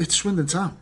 [0.00, 0.76] it's, it's Swindon Town.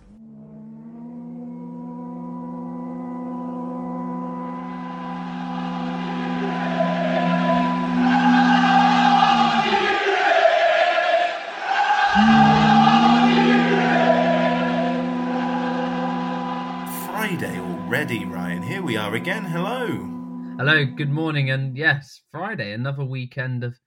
[17.06, 18.62] Friday already, Ryan.
[18.62, 19.44] Here we are again.
[19.44, 19.86] Hello.
[20.58, 23.78] Hello, good morning, and yes, Friday, another weekend of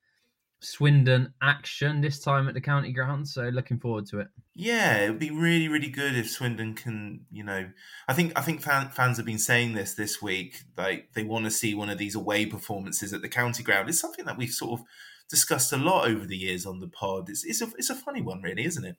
[0.62, 2.02] Swindon action.
[2.02, 4.28] This time at the county ground, so looking forward to it.
[4.54, 7.70] Yeah, it would be really, really good if Swindon can, you know,
[8.08, 10.64] I think I think fan, fans have been saying this this week.
[10.78, 13.88] Like they want to see one of these away performances at the county ground.
[13.88, 14.86] It's something that we've sort of
[15.30, 17.30] discussed a lot over the years on the pod.
[17.30, 18.98] It's it's a it's a funny one, really, isn't it?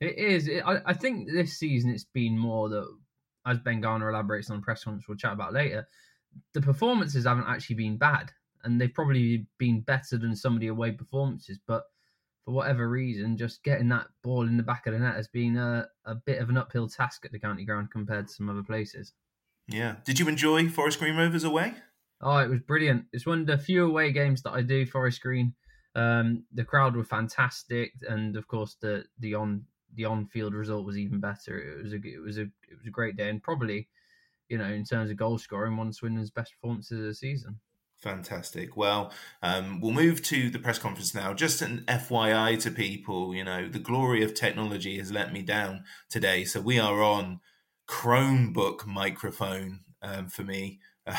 [0.00, 0.48] It is.
[0.64, 2.86] I, I think this season it's been more that,
[3.46, 5.88] as Ben Garner elaborates on press conference, we'll chat about later.
[6.54, 8.30] The performances haven't actually been bad,
[8.62, 11.58] and they've probably been better than some of the away performances.
[11.66, 11.82] But
[12.44, 15.56] for whatever reason, just getting that ball in the back of the net has been
[15.56, 18.62] a, a bit of an uphill task at the county ground compared to some other
[18.62, 19.12] places.
[19.68, 19.96] Yeah.
[20.04, 21.74] Did you enjoy Forest Green Rovers away?
[22.20, 23.06] Oh, it was brilliant.
[23.12, 25.54] It's one of the few away games that I do, Forest Green.
[25.94, 29.64] Um, the crowd were fantastic, and of course the the on
[29.94, 31.58] the on field result was even better.
[31.58, 33.88] It was a it was a it was a great day, and probably,
[34.48, 37.60] you know, in terms of goal scoring, one of Swindon's best performances of the season.
[38.02, 38.76] Fantastic.
[38.76, 39.12] Well,
[39.44, 41.32] um, we'll move to the press conference now.
[41.34, 45.84] Just an FYI to people, you know, the glory of technology has let me down
[46.10, 46.44] today.
[46.44, 47.38] So we are on
[47.88, 50.80] Chromebook microphone um, for me.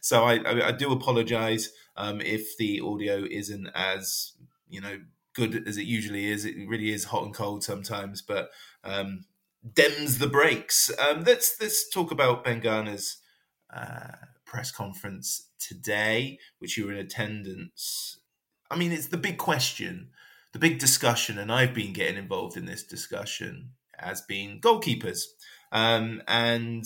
[0.00, 4.32] so I, I, I do apologize um, if the audio isn't as,
[4.70, 4.98] you know,
[5.34, 6.46] good as it usually is.
[6.46, 8.50] It really is hot and cold sometimes, but
[8.84, 9.26] um,
[9.70, 10.90] dems the brakes.
[10.98, 13.18] Um, let's let's talk about Ben Garner's
[13.74, 14.16] uh,
[14.48, 18.18] press conference today, which you were in attendance.
[18.70, 20.10] I mean, it's the big question,
[20.52, 25.20] the big discussion, and I've been getting involved in this discussion as being goalkeepers,
[25.70, 26.84] um, and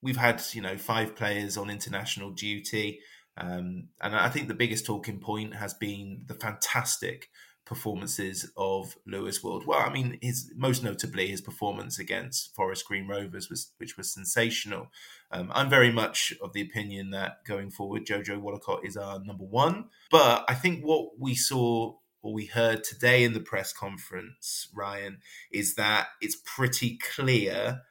[0.00, 3.00] we've had you know five players on international duty.
[3.36, 7.30] Um, and I think the biggest talking point has been the fantastic
[7.68, 9.66] performances of Lewis Ward.
[9.66, 14.12] Well, I mean, his most notably his performance against Forest Green Rovers was which was
[14.12, 14.88] sensational.
[15.30, 19.44] Um, I'm very much of the opinion that going forward, Jojo Wollacott is our number
[19.44, 19.90] one.
[20.10, 25.18] But I think what we saw or we heard today in the press conference, Ryan,
[25.52, 27.82] is that it's pretty clear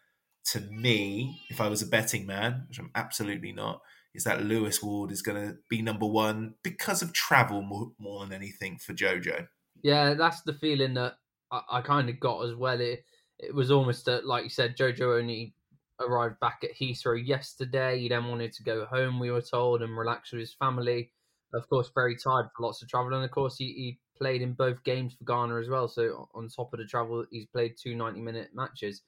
[0.46, 3.82] to me, if I was a betting man, which I'm absolutely not,
[4.16, 8.26] is that Lewis Ward is going to be number one because of travel more, more
[8.26, 9.48] than anything for Jojo.
[9.84, 11.16] Yeah, that's the feeling that
[11.52, 12.80] I, I kind of got as well.
[12.80, 13.04] It
[13.40, 15.54] it was almost a, like you said, Jojo only
[16.00, 18.00] arrived back at Heathrow yesterday.
[18.00, 21.12] He then wanted to go home, we were told, and relax with his family.
[21.54, 23.14] Of course, very tired for lots of travel.
[23.14, 25.88] And of course, he, he played in both games for Ghana as well.
[25.88, 29.04] So on top of the travel, he's played two 90 minute matches.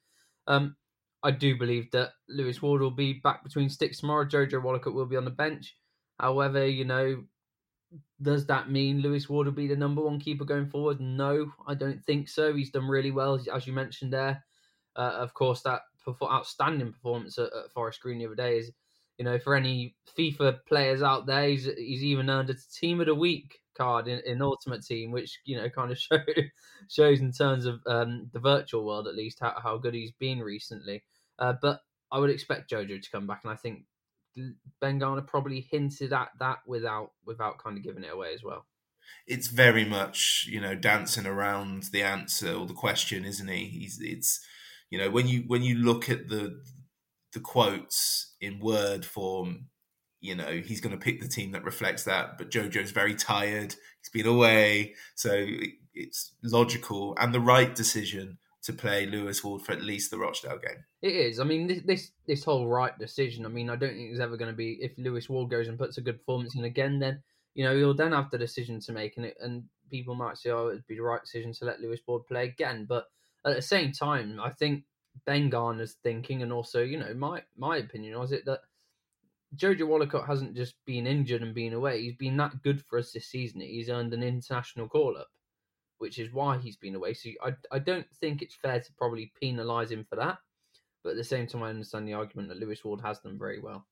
[0.48, 0.76] Um,
[1.24, 4.26] I do believe that Lewis Ward will be back between sticks tomorrow.
[4.26, 5.76] Jojo Wollacott will be on the bench.
[6.20, 7.24] However, you know,
[8.22, 11.00] does that mean Lewis Ward will be the number one keeper going forward?
[11.00, 12.54] No, I don't think so.
[12.54, 14.44] He's done really well, as you mentioned there.
[14.96, 18.72] Uh, of course, that for outstanding performance at, at, Forest Green the other day is,
[19.18, 23.06] you know, for any FIFA players out there, he's, he's even earned a Team of
[23.06, 26.18] the Week card in, in Ultimate Team, which you know kind of show,
[26.88, 30.40] shows in terms of um, the virtual world at least how, how good he's been
[30.40, 31.04] recently.
[31.40, 31.82] Uh, but
[32.12, 33.84] I would expect Jojo to come back, and I think
[34.80, 38.66] Ben Garner probably hinted at that without without kind of giving it away as well.
[39.28, 43.66] It's very much you know dancing around the answer or the question, isn't he?
[43.66, 44.40] He's it's
[44.90, 46.62] you know when you when you look at the
[47.34, 49.68] the quotes in word form
[50.22, 53.76] you know he's going to pick the team that reflects that but jojo's very tired
[54.02, 55.46] he's been away so
[55.94, 60.58] it's logical and the right decision to play lewis ward for at least the rochdale
[60.58, 63.96] game it is i mean this this, this whole right decision i mean i don't
[63.96, 66.56] think it's ever going to be if lewis ward goes and puts a good performance
[66.56, 67.22] in again then
[67.54, 70.50] you know he'll then have the decision to make and it and people might say
[70.50, 73.06] oh it'd be the right decision to let lewis ward play again but
[73.46, 74.84] at the same time i think
[75.26, 78.60] ben garner's thinking and also you know my my opinion was it that
[79.56, 82.02] Jojo Wollacott hasn't just been injured and been away.
[82.02, 83.62] He's been that good for us this season.
[83.62, 85.28] He's earned an international call up,
[86.00, 87.14] which is why he's been away.
[87.14, 90.40] So I, I don't think it's fair to probably penalise him for that.
[91.04, 93.60] But at the same time, I understand the argument that Lewis Ward has done very
[93.60, 93.86] well.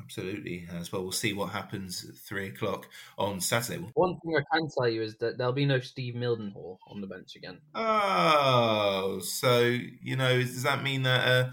[0.00, 1.02] Absolutely, as well.
[1.02, 3.84] We'll see what happens at three o'clock on Saturday.
[3.94, 7.06] One thing I can tell you is that there'll be no Steve Mildenhall on the
[7.06, 7.58] bench again.
[7.74, 11.26] Oh, so you know, does that mean that?
[11.26, 11.52] Uh,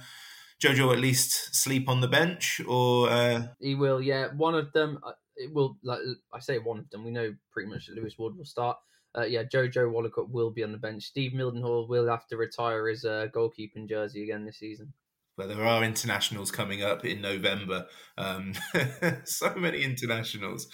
[0.61, 3.47] Jojo at least sleep on the bench, or uh...
[3.59, 3.99] he will?
[4.01, 4.99] Yeah, one of them.
[5.03, 5.77] Uh, it will.
[5.83, 5.99] Like
[6.33, 7.03] I say, one of them.
[7.03, 8.77] We know pretty much that Lewis Ward will start.
[9.17, 11.03] Uh, yeah, Jojo Wollacott will be on the bench.
[11.03, 14.93] Steve Mildenhall will have to retire his uh, goalkeeping jersey again this season.
[15.37, 17.87] But there are internationals coming up in November.
[18.17, 18.53] Um,
[19.23, 20.67] so many internationals.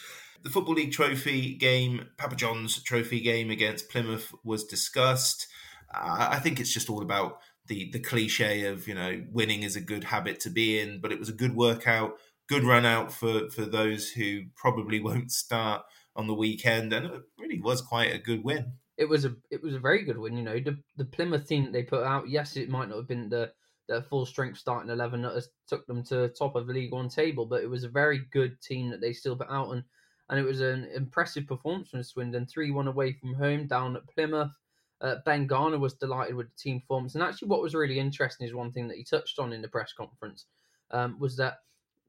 [0.44, 5.48] The Football League Trophy game, Papa John's Trophy game against Plymouth was discussed.
[5.94, 9.76] Uh, I think it's just all about the the cliche of you know winning is
[9.76, 12.18] a good habit to be in, but it was a good workout,
[12.48, 15.84] good run out for for those who probably won't start
[16.18, 18.74] on the weekend, and it really was quite a good win.
[18.98, 20.36] It was a it was a very good win.
[20.36, 22.28] You know, the the Plymouth team that they put out.
[22.28, 23.54] Yes, it might not have been the
[23.88, 27.08] the full strength starting eleven that has took them to top of the League One
[27.08, 29.84] table, but it was a very good team that they still put out, and
[30.30, 32.48] and it was an impressive performance from Swindon.
[32.48, 34.52] Three one away from home down at Plymouth.
[35.00, 38.48] Uh, ben Garner was delighted with the team performance, and actually, what was really interesting
[38.48, 40.48] is one thing that he touched on in the press conference
[40.90, 41.60] um, was that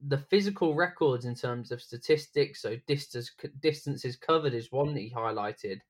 [0.06, 3.30] the physical records in terms of statistics, so distance,
[3.60, 5.80] distances covered, is one that he highlighted.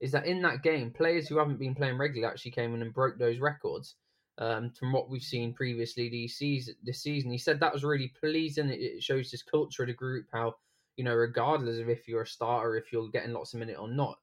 [0.00, 2.94] Is that in that game, players who haven't been playing regularly actually came in and
[2.94, 3.96] broke those records.
[4.38, 8.12] Um, from what we've seen previously this season, this season, he said that was really
[8.20, 8.68] pleasing.
[8.68, 10.54] It, shows this culture of the group, how
[10.96, 13.88] you know, regardless of if you're a starter, if you're getting lots of minute or
[13.88, 14.18] not,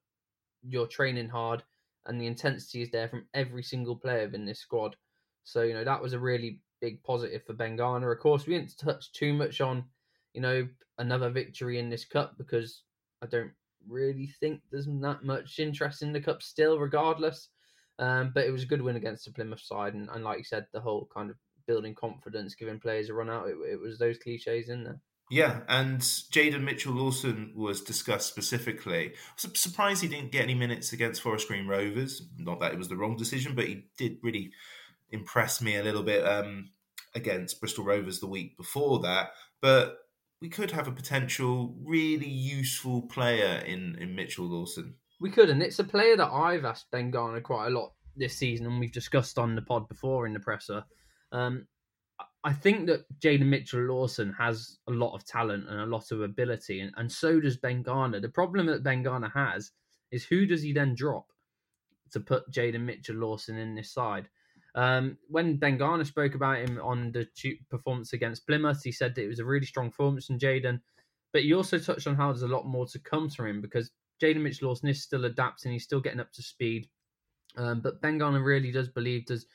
[0.63, 1.63] you're training hard
[2.05, 4.95] and the intensity is there from every single player in this squad.
[5.43, 8.11] So you know that was a really big positive for Ben Garner.
[8.11, 9.85] Of course, we didn't touch too much on
[10.33, 10.67] you know
[10.99, 12.83] another victory in this cup because
[13.23, 13.51] I don't
[13.87, 17.49] really think there's that much interest in the cup still, regardless.
[17.97, 20.43] Um, but it was a good win against the Plymouth side, and, and like you
[20.43, 23.47] said, the whole kind of building confidence, giving players a run out.
[23.47, 24.99] It, it was those cliches in there.
[25.31, 29.07] Yeah, and Jaden Mitchell Lawson was discussed specifically.
[29.07, 32.21] I was surprised he didn't get any minutes against Forest Green Rovers.
[32.37, 34.51] Not that it was the wrong decision, but he did really
[35.11, 36.69] impress me a little bit um,
[37.15, 39.31] against Bristol Rovers the week before that.
[39.61, 39.97] But
[40.41, 44.95] we could have a potential really useful player in, in Mitchell Lawson.
[45.19, 48.37] We could, and it's a player that I've asked Ben Garner quite a lot this
[48.37, 50.83] season, and we've discussed on the pod before in the presser.
[51.31, 51.67] Um,
[52.43, 56.21] I think that Jaden Mitchell Lawson has a lot of talent and a lot of
[56.21, 58.19] ability, and, and so does Ben Garner.
[58.19, 59.71] The problem that Ben Garner has
[60.11, 61.25] is who does he then drop
[62.11, 64.29] to put Jaden Mitchell Lawson in this side?
[64.75, 67.27] Um, when Garner spoke about him on the
[67.69, 70.81] performance against Plymouth, he said that it was a really strong performance from Jaden,
[71.31, 73.91] but he also touched on how there's a lot more to come from him because
[74.21, 76.89] Jaden Mitchell Lawson is still adapting, he's still getting up to speed.
[77.57, 79.45] Um, but Ben Garner really does believe there's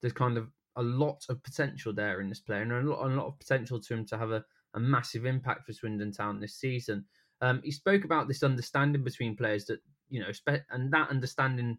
[0.00, 3.14] there's kind of a lot of potential there in this player and a lot, a
[3.14, 6.56] lot of potential to him to have a, a massive impact for Swindon Town this
[6.56, 7.04] season.
[7.40, 9.78] Um, he spoke about this understanding between players that,
[10.08, 10.30] you know,
[10.70, 11.78] and that understanding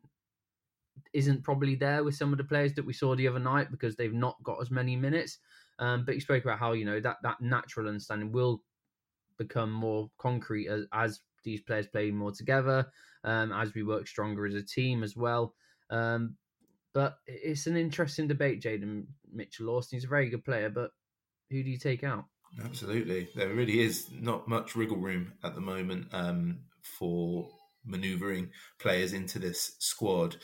[1.14, 3.96] isn't probably there with some of the players that we saw the other night because
[3.96, 5.40] they've not got as many minutes.
[5.80, 8.62] Um, but you spoke about how you know that that natural understanding will
[9.38, 12.88] become more concrete as, as these players play more together,
[13.24, 15.54] um, as we work stronger as a team as well.
[15.90, 16.36] Um,
[16.94, 19.98] but it's an interesting debate, Jaden Mitchell Lawson.
[19.98, 20.92] He's a very good player, but
[21.52, 22.26] who do you take out?
[22.64, 23.28] Absolutely.
[23.36, 27.50] There really is not much wriggle room at the moment um, for
[27.86, 28.50] manoeuvring
[28.80, 30.38] players into this squad.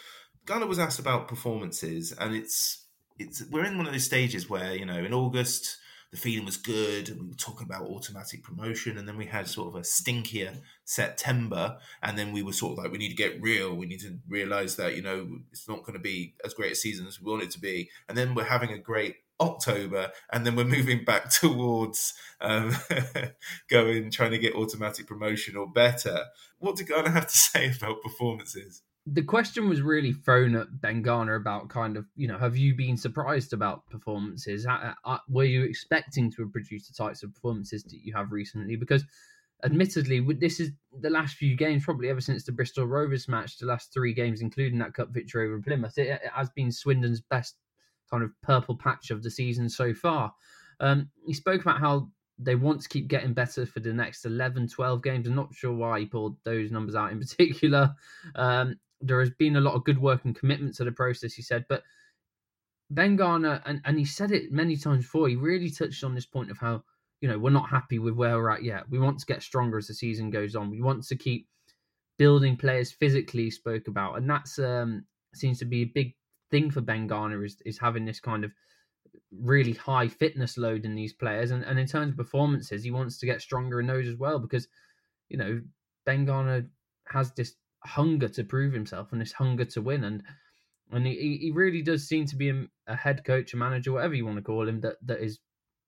[0.46, 2.86] Garner was asked about performances, and it's
[3.20, 5.78] it's we're in one of those stages where you know in August
[6.12, 9.48] the feeling was good, and we were talking about automatic promotion, and then we had
[9.48, 13.16] sort of a stinkier September, and then we were sort of like we need to
[13.16, 16.54] get real, we need to realize that you know it's not going to be as
[16.54, 19.16] great a season as we want it to be, and then we're having a great
[19.40, 22.76] October, and then we're moving back towards um,
[23.70, 26.26] going trying to get automatic promotion or better.
[26.60, 28.82] What did Garner have to say about performances?
[29.08, 32.76] The question was really thrown at Ben Garner about kind of, you know, have you
[32.76, 34.68] been surprised about performances?
[35.28, 38.76] Were you expecting to have produced the types of performances that you have recently?
[38.76, 39.04] Because
[39.64, 43.66] admittedly, this is the last few games, probably ever since the Bristol Rovers match, the
[43.66, 47.56] last three games, including that cup victory over Plymouth, it, it has been Swindon's best
[48.10, 50.32] kind of purple patch of the season so far.
[50.80, 54.68] Um, he spoke about how they want to keep getting better for the next 11,
[54.68, 55.28] 12 games.
[55.28, 57.96] I'm not sure why he pulled those numbers out in particular.
[58.36, 61.42] Um, there has been a lot of good work and commitment to the process, he
[61.42, 61.66] said.
[61.70, 61.84] But
[62.90, 66.26] Ben Garner, and, and he said it many times before, he really touched on this
[66.26, 66.84] point of how,
[67.22, 68.90] you know, we're not happy with where we're at yet.
[68.90, 70.70] We want to get stronger as the season goes on.
[70.70, 71.48] We want to keep
[72.18, 74.18] building players physically, spoke about.
[74.18, 76.16] And that's um, seems to be a big
[76.52, 78.52] thing for Ben Garner is, is having this kind of
[79.32, 81.52] really high fitness load in these players.
[81.52, 84.38] And, and in terms of performances, he wants to get stronger in those as well
[84.38, 84.68] because,
[85.30, 85.62] you know,
[86.06, 86.68] Ben Garner
[87.08, 90.04] has this hunger to prove himself and this hunger to win.
[90.04, 90.24] And
[90.92, 94.14] and he, he really does seem to be a, a head coach, a manager, whatever
[94.14, 95.40] you want to call him, that, that is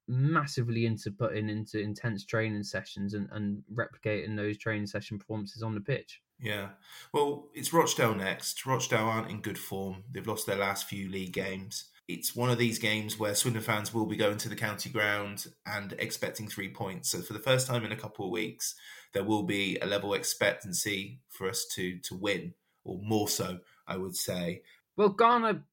[0.07, 5.75] massively into putting into intense training sessions and, and replicating those training session performances on
[5.75, 6.21] the pitch.
[6.39, 6.69] Yeah.
[7.13, 8.65] Well, it's Rochdale next.
[8.65, 10.03] Rochdale aren't in good form.
[10.11, 11.85] They've lost their last few league games.
[12.07, 15.47] It's one of these games where Swindon fans will be going to the county ground
[15.65, 17.09] and expecting three points.
[17.09, 18.75] So for the first time in a couple of weeks,
[19.13, 23.97] there will be a level expectancy for us to to win, or more so, I
[23.97, 24.63] would say.
[24.97, 25.63] Well, Garner,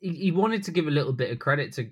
[0.00, 1.90] he, wanted to give a little bit of credit to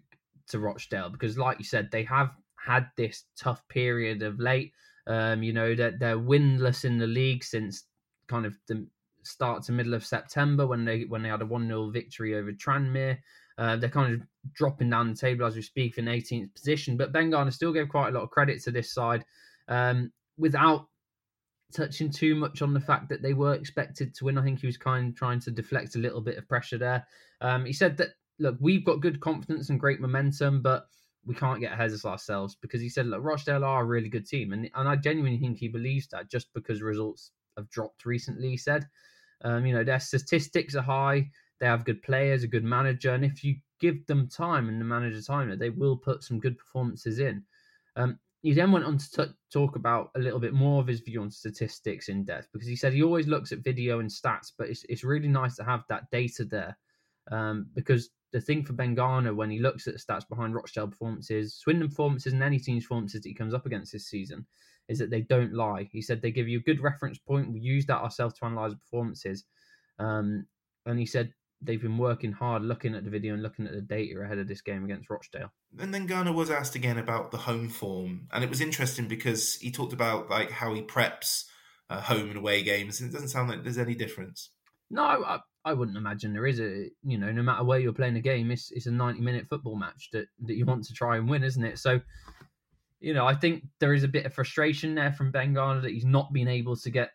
[0.48, 4.72] to Rochdale because, like you said, they have had this tough period of late.
[5.06, 7.84] Um, you know that they're, they're winless in the league since
[8.28, 8.86] kind of the
[9.22, 12.52] start to middle of September when they when they had a one 0 victory over
[12.52, 13.18] Tranmere.
[13.58, 14.20] Uh, they're kind of
[14.54, 17.88] dropping down the table as we speak in 18th position, but Ben Garner still gave
[17.88, 19.24] quite a lot of credit to this side.
[19.66, 20.86] Um, without
[21.72, 24.38] touching too much on the fact that they were expected to win.
[24.38, 27.06] I think he was kind of trying to deflect a little bit of pressure there.
[27.40, 30.86] Um, he said that look, we've got good confidence and great momentum, but
[31.26, 34.26] we can't get ahead of ourselves because he said, look, Rochdale are a really good
[34.26, 38.50] team, and and I genuinely think he believes that just because results have dropped recently.
[38.50, 38.86] He said,
[39.44, 41.28] um, you know, their statistics are high,
[41.60, 44.84] they have good players, a good manager, and if you give them time and the
[44.84, 47.42] manager time, they will put some good performances in.
[47.96, 51.00] Um, he then went on to t- talk about a little bit more of his
[51.00, 54.52] view on statistics in depth because he said he always looks at video and stats,
[54.56, 56.76] but it's it's really nice to have that data there.
[57.30, 60.88] Um, because the thing for Ben Garner when he looks at the stats behind Rochdale
[60.88, 64.46] performances, Swindon performances, and any team's performances that he comes up against this season,
[64.88, 65.88] is that they don't lie.
[65.90, 67.52] He said they give you a good reference point.
[67.52, 69.44] We use that ourselves to analyze performances.
[69.98, 70.46] Um,
[70.86, 73.80] and he said they've been working hard looking at the video and looking at the
[73.80, 75.52] data ahead of this game against Rochdale.
[75.78, 79.56] And then Garner was asked again about the home form, and it was interesting because
[79.56, 81.44] he talked about like how he preps
[81.90, 84.50] uh, home and away games, and it doesn't sound like there's any difference.
[84.90, 88.16] No, I, I wouldn't imagine there is a you know no matter where you're playing
[88.16, 91.16] a game, it's it's a 90 minute football match that that you want to try
[91.16, 91.78] and win, isn't it?
[91.78, 92.00] So.
[93.00, 95.92] You know, I think there is a bit of frustration there from Ben Garner that
[95.92, 97.10] he's not been able to get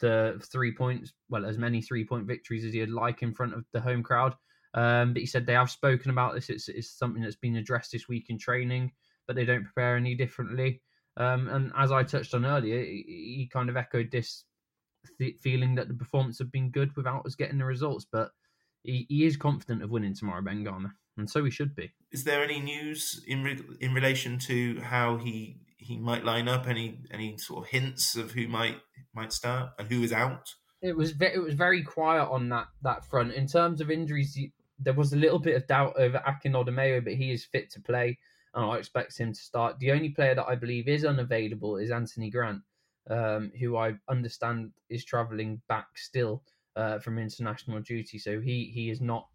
[0.00, 3.64] the three points, well, as many three point victories as he'd like in front of
[3.72, 4.34] the home crowd.
[4.74, 6.48] Um, but he said they have spoken about this.
[6.48, 8.92] It's, it's something that's been addressed this week in training,
[9.26, 10.82] but they don't prepare any differently.
[11.16, 14.44] Um, and as I touched on earlier, he, he kind of echoed this
[15.18, 18.06] th- feeling that the performance have been good without us getting the results.
[18.10, 18.30] But
[18.84, 21.92] he, he is confident of winning tomorrow, Ben Garner, and so he should be.
[22.12, 25.58] Is there any news in re- in relation to how he
[25.90, 26.68] he might line up?
[26.68, 28.78] Any any sort of hints of who might
[29.12, 30.54] might start and who is out?
[30.80, 34.38] It was ve- it was very quiet on that that front in terms of injuries.
[34.78, 37.80] There was a little bit of doubt over Akin Odimayo, but he is fit to
[37.80, 38.18] play,
[38.54, 39.80] and I expect him to start.
[39.80, 42.62] The only player that I believe is unavailable is Anthony Grant,
[43.10, 46.44] um, who I understand is travelling back still
[46.76, 49.26] uh, from international duty, so he he is not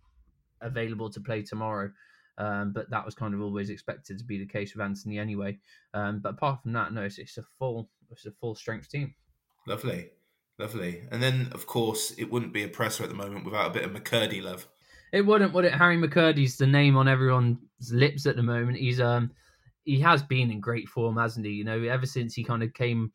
[0.62, 1.92] available to play tomorrow.
[2.38, 5.58] Um, but that was kind of always expected to be the case with Anthony anyway.
[5.94, 9.14] Um, but apart from that, no, it's, it's a full it's a full strength team.
[9.68, 10.10] Lovely,
[10.60, 11.04] lovely.
[11.12, 13.84] And then of course it wouldn't be a presser at the moment without a bit
[13.84, 14.68] of McKirdy love.
[15.14, 15.74] It wouldn't, would it?
[15.74, 17.58] Harry McKirdy's the name on everyone's
[17.92, 18.78] lips at the moment.
[18.78, 19.32] He's um
[19.86, 21.54] he has been in great form, hasn't he?
[21.54, 23.12] You know, ever since he kind of came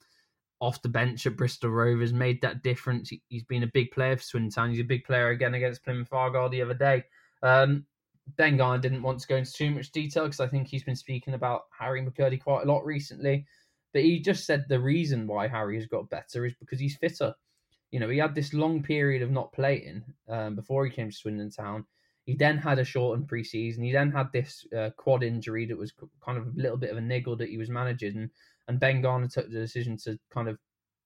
[0.61, 3.11] off the bench at Bristol Rovers, made that difference.
[3.29, 4.71] He's been a big player for Swindon Town.
[4.71, 7.05] He's a big player again against Plymouth Argyle the other day.
[7.43, 7.87] Um,
[8.37, 10.97] Ben Garner didn't want to go into too much detail because I think he's been
[10.97, 13.47] speaking about Harry McKirdy quite a lot recently.
[13.93, 17.35] But he just said the reason why Harry has got better is because he's fitter.
[17.91, 21.17] You know, he had this long period of not playing um, before he came to
[21.17, 21.85] Swindon Town.
[22.25, 23.85] He then had a shortened preseason.
[23.85, 25.93] He then had this uh, quad injury that was
[26.25, 28.17] kind of a little bit of a niggle that he was managing.
[28.17, 28.31] And,
[28.69, 30.57] and Ben Garner took the decision to kind of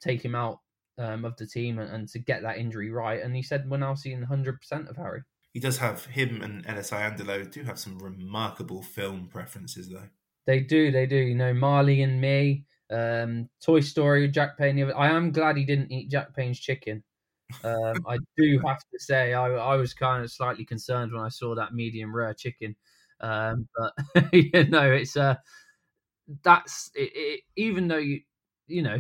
[0.00, 0.58] take him out
[0.98, 3.22] um, of the team and, and, to get that injury right.
[3.22, 5.22] And he said, we're now seeing 100% of Harry.
[5.54, 10.08] He does have, him and Ellis Iandolo do have some remarkable film preferences, though.
[10.46, 11.16] They do, they do.
[11.16, 14.92] You know, Marley and me, um, Toy Story, Jack Payne.
[14.92, 17.04] I am glad he didn't eat Jack Payne's chicken.
[17.62, 21.28] Um, I do have to say, I, I, was kind of slightly concerned when I
[21.28, 22.74] saw that medium rare chicken.
[23.20, 25.36] Um, but you know, it's uh,
[26.42, 28.20] that's it, it, even though you
[28.66, 28.98] you know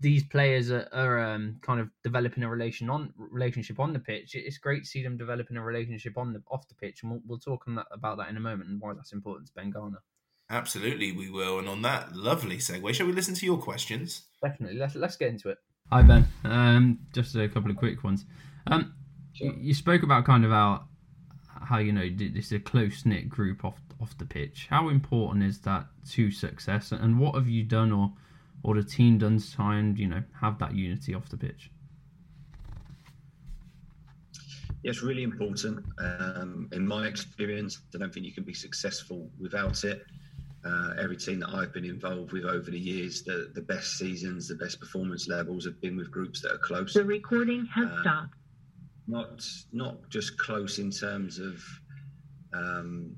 [0.00, 4.34] these players are, are um, kind of developing a relation on relationship on the pitch.
[4.34, 7.20] It's great to see them developing a relationship on the off the pitch, and we'll,
[7.26, 10.02] we'll talk that, about that in a moment and why that's important to Ben Garner.
[10.50, 11.58] Absolutely, we will.
[11.58, 14.22] And on that lovely segue, shall we listen to your questions?
[14.42, 14.78] Definitely.
[14.78, 15.58] Let's let's get into it.
[15.90, 16.28] Hi Ben.
[16.44, 18.24] Um, just a couple of quick ones.
[18.66, 18.94] Um,
[19.32, 19.48] sure.
[19.48, 20.84] you, you spoke about kind of how
[21.44, 24.68] how you know this is a close knit group off off the pitch.
[24.70, 28.12] How important is that to success, and what have you done or
[28.62, 31.70] or the team done to try and you know have that unity off the pitch?
[34.82, 35.84] Yes, really important.
[35.98, 40.06] Um, in my experience, I don't think you can be successful without it.
[40.64, 44.48] Uh, every team that I've been involved with over the years, the, the best seasons,
[44.48, 46.94] the best performance levels have been with groups that are close.
[46.94, 48.34] The recording has uh, stopped.
[49.06, 51.62] Not not just close in terms of
[52.52, 53.16] um,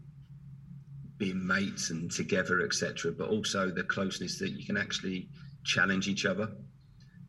[1.20, 5.28] being mates and together, etc., but also the closeness that you can actually
[5.64, 6.48] challenge each other,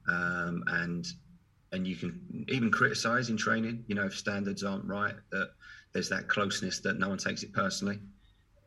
[0.08, 1.06] um, and
[1.73, 3.84] and you can even criticize in training.
[3.88, 5.51] You know, if standards aren't right, that
[5.93, 7.99] there's that closeness that no one takes it personally.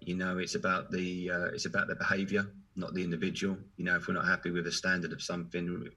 [0.01, 3.57] You know, it's about the uh, it's about the behaviour, not the individual.
[3.79, 5.89] You know, if we're not happy with a standard of something,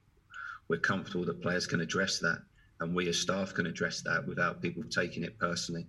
[0.68, 2.38] we're comfortable that players can address that,
[2.80, 5.86] and we as staff can address that without people taking it personally.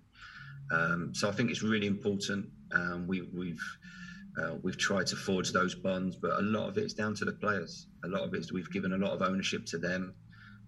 [0.71, 2.49] Um, so I think it's really important.
[2.73, 3.63] Um, we, we've
[4.39, 7.33] uh, we've tried to forge those bonds, but a lot of it's down to the
[7.33, 7.87] players.
[8.03, 10.13] A lot of it is we've given a lot of ownership to them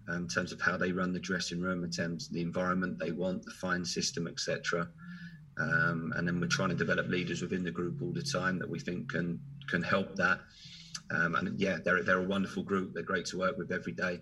[0.08, 2.98] um, in terms of how they run the dressing room, in terms of the environment
[2.98, 4.88] they want, the fine system, etc.
[5.58, 8.68] Um, and then we're trying to develop leaders within the group all the time that
[8.68, 10.40] we think can can help that.
[11.10, 12.92] Um, and yeah, they're they're a wonderful group.
[12.94, 14.20] They're great to work with every day,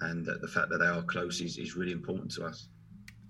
[0.00, 2.68] and uh, the fact that they are close is, is really important to us.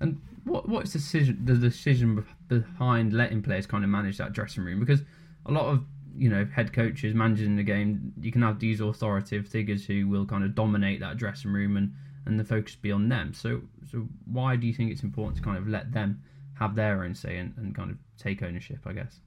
[0.00, 4.64] And what what's the decision the decision behind letting players kind of manage that dressing
[4.64, 4.80] room?
[4.80, 5.02] Because
[5.46, 5.84] a lot of
[6.16, 10.26] you know head coaches managing the game, you can have these authoritative figures who will
[10.26, 11.94] kind of dominate that dressing room and
[12.26, 13.32] and the focus be on them.
[13.34, 16.22] So so why do you think it's important to kind of let them
[16.58, 19.20] have their own say and, and kind of take ownership, I guess.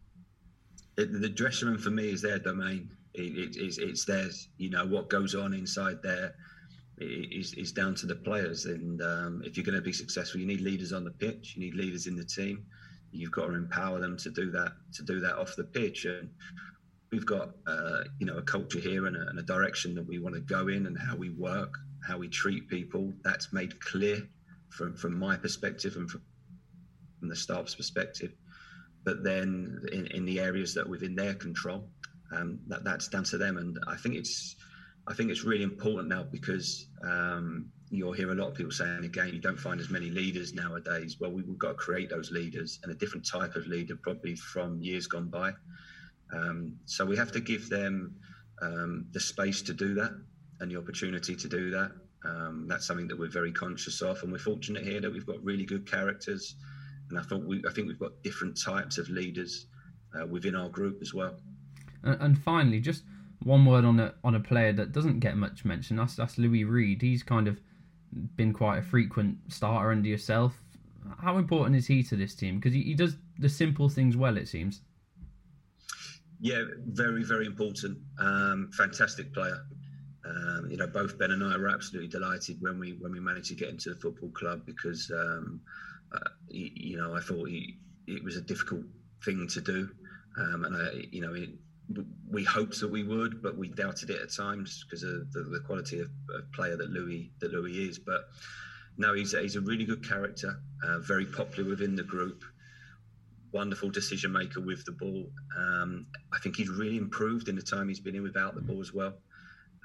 [0.95, 2.89] The dressing room for me is their domain.
[3.13, 4.47] It, it, it's, it's theirs.
[4.57, 6.35] You know what goes on inside there
[6.97, 8.65] is, is down to the players.
[8.65, 11.53] And um, if you're going to be successful, you need leaders on the pitch.
[11.55, 12.65] You need leaders in the team.
[13.11, 14.73] You've got to empower them to do that.
[14.93, 16.05] To do that off the pitch.
[16.05, 16.29] And
[17.11, 20.19] we've got uh, you know a culture here and a, and a direction that we
[20.19, 21.73] want to go in and how we work,
[22.05, 23.13] how we treat people.
[23.23, 24.27] That's made clear
[24.69, 26.21] from from my perspective and from
[27.19, 28.33] from the staff's perspective.
[29.03, 31.87] But then in, in the areas that within their control,
[32.35, 33.57] um, that that's down to them.
[33.57, 34.55] And I think it's
[35.07, 39.05] I think it's really important now because um, you'll hear a lot of people saying
[39.05, 41.17] again, you don't find as many leaders nowadays.
[41.19, 44.35] Well, we, have got to create those leaders and a different type of leader, probably
[44.35, 45.51] from years gone by.
[46.33, 48.15] Um, so we have to give them
[48.61, 50.11] um, the space to do that
[50.59, 51.91] and the opportunity to do that.
[52.23, 55.43] Um, that's something that we're very conscious of, and we're fortunate here that we've got
[55.43, 56.55] really good characters
[57.09, 59.67] and I think we I think we've got different types of leaders
[60.17, 61.35] uh, within our group as well.
[62.03, 63.03] And, and, finally, just
[63.43, 65.97] one word on a on a player that doesn't get much mention.
[65.97, 67.01] That's that's Louis Reed.
[67.01, 67.59] He's kind of
[68.35, 70.53] been quite a frequent starter under yourself.
[71.21, 72.55] How important is he to this team?
[72.55, 74.37] Because he, he does the simple things well.
[74.37, 74.81] It seems.
[76.39, 77.97] Yeah, very very important.
[78.19, 79.65] Um, fantastic player.
[80.25, 83.49] Um, you know, both Ben and I were absolutely delighted when we when we managed
[83.49, 85.61] to get into the football club because um,
[86.13, 88.85] uh, you, you, know, I thought he, it was a difficult
[89.23, 89.89] thing to do,
[90.37, 91.49] um, and I, you know, it,
[92.29, 95.59] we hoped that we would, but we doubted it at times because of the, the
[95.65, 97.99] quality of, of, player that Louis that Louis is.
[97.99, 98.29] But
[98.97, 102.43] no, he's a, he's a really good character, uh, very popular within the group,
[103.51, 105.25] wonderful decision maker with the ball.
[105.57, 108.81] Um, I think he's really improved in the time he's been in without the ball
[108.81, 109.13] as well.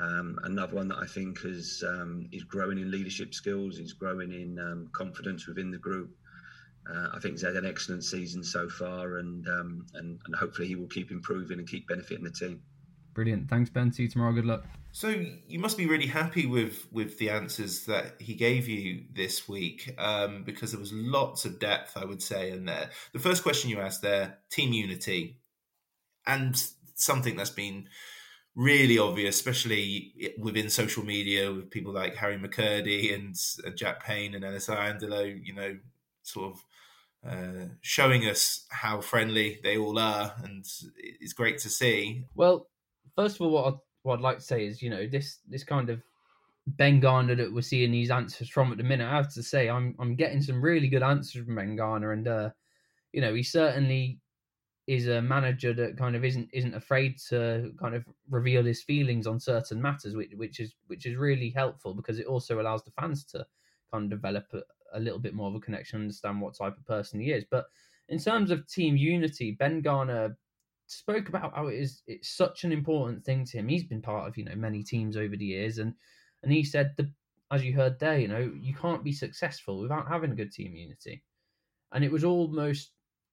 [0.00, 4.32] Um, another one that I think is um, is growing in leadership skills, he's growing
[4.32, 6.16] in um, confidence within the group.
[6.88, 10.68] Uh, I think he's had an excellent season so far, and, um, and and hopefully
[10.68, 12.62] he will keep improving and keep benefiting the team.
[13.14, 13.48] Brilliant.
[13.50, 13.92] Thanks, Ben.
[13.92, 14.32] See you tomorrow.
[14.32, 14.64] Good luck.
[14.92, 19.48] So you must be really happy with with the answers that he gave you this
[19.48, 22.90] week, um, because there was lots of depth, I would say, in there.
[23.12, 25.38] The first question you asked there, team unity,
[26.26, 26.60] and
[26.94, 27.88] something that's been
[28.56, 33.36] really obvious, especially within social media with people like Harry McKirdy and
[33.76, 35.78] Jack Payne and Ellis Iandolo, you know,
[36.22, 36.64] sort of
[37.26, 40.64] uh, showing us how friendly they all are, and
[40.96, 42.24] it's great to see.
[42.34, 42.68] Well,
[43.14, 45.64] first of all, what I'd, what I'd like to say is, you know, this this
[45.64, 46.02] kind of
[46.66, 49.06] Ben Garner that we're seeing these answers from at the minute.
[49.06, 52.26] I have to say, I'm I'm getting some really good answers from Ben Garner, and
[52.26, 52.50] uh,
[53.12, 54.20] you know, he certainly
[54.86, 59.26] is a manager that kind of isn't isn't afraid to kind of reveal his feelings
[59.26, 62.90] on certain matters, which which is which is really helpful because it also allows the
[62.92, 63.46] fans to
[63.92, 64.46] kind of develop
[64.92, 67.44] a, little bit more of a connection, understand what type of person he is.
[67.50, 67.66] But
[68.08, 70.36] in terms of team unity, Ben Garner
[70.86, 73.68] spoke about how it is it's such an important thing to him.
[73.68, 75.94] He's been part of you know many teams over the years, and
[76.42, 77.10] and he said the
[77.52, 80.74] as you heard there, you know you can't be successful without having a good team
[80.74, 81.22] unity.
[81.92, 82.92] And it was almost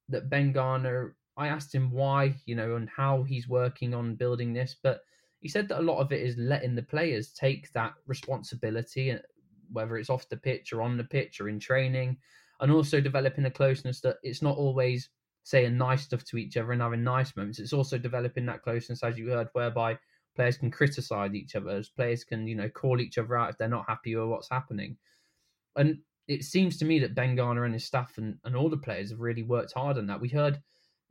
[0.09, 1.15] that Ben Garner.
[1.39, 5.01] I asked him why, you know, and how he's working on building this, but
[5.39, 9.15] he said that a lot of it is letting the players take that responsibility
[9.71, 12.17] whether it's off the pitch or on the pitch or in training,
[12.59, 15.09] and also developing a closeness that it's not always
[15.43, 17.59] saying nice stuff to each other and having nice moments.
[17.59, 19.97] It's also developing that closeness, as you heard, whereby
[20.35, 23.57] players can criticize each other, as players can, you know, call each other out if
[23.57, 24.97] they're not happy with what's happening.
[25.75, 28.77] And it seems to me that Ben Garner and his staff and, and all the
[28.77, 30.19] players have really worked hard on that.
[30.19, 30.61] We heard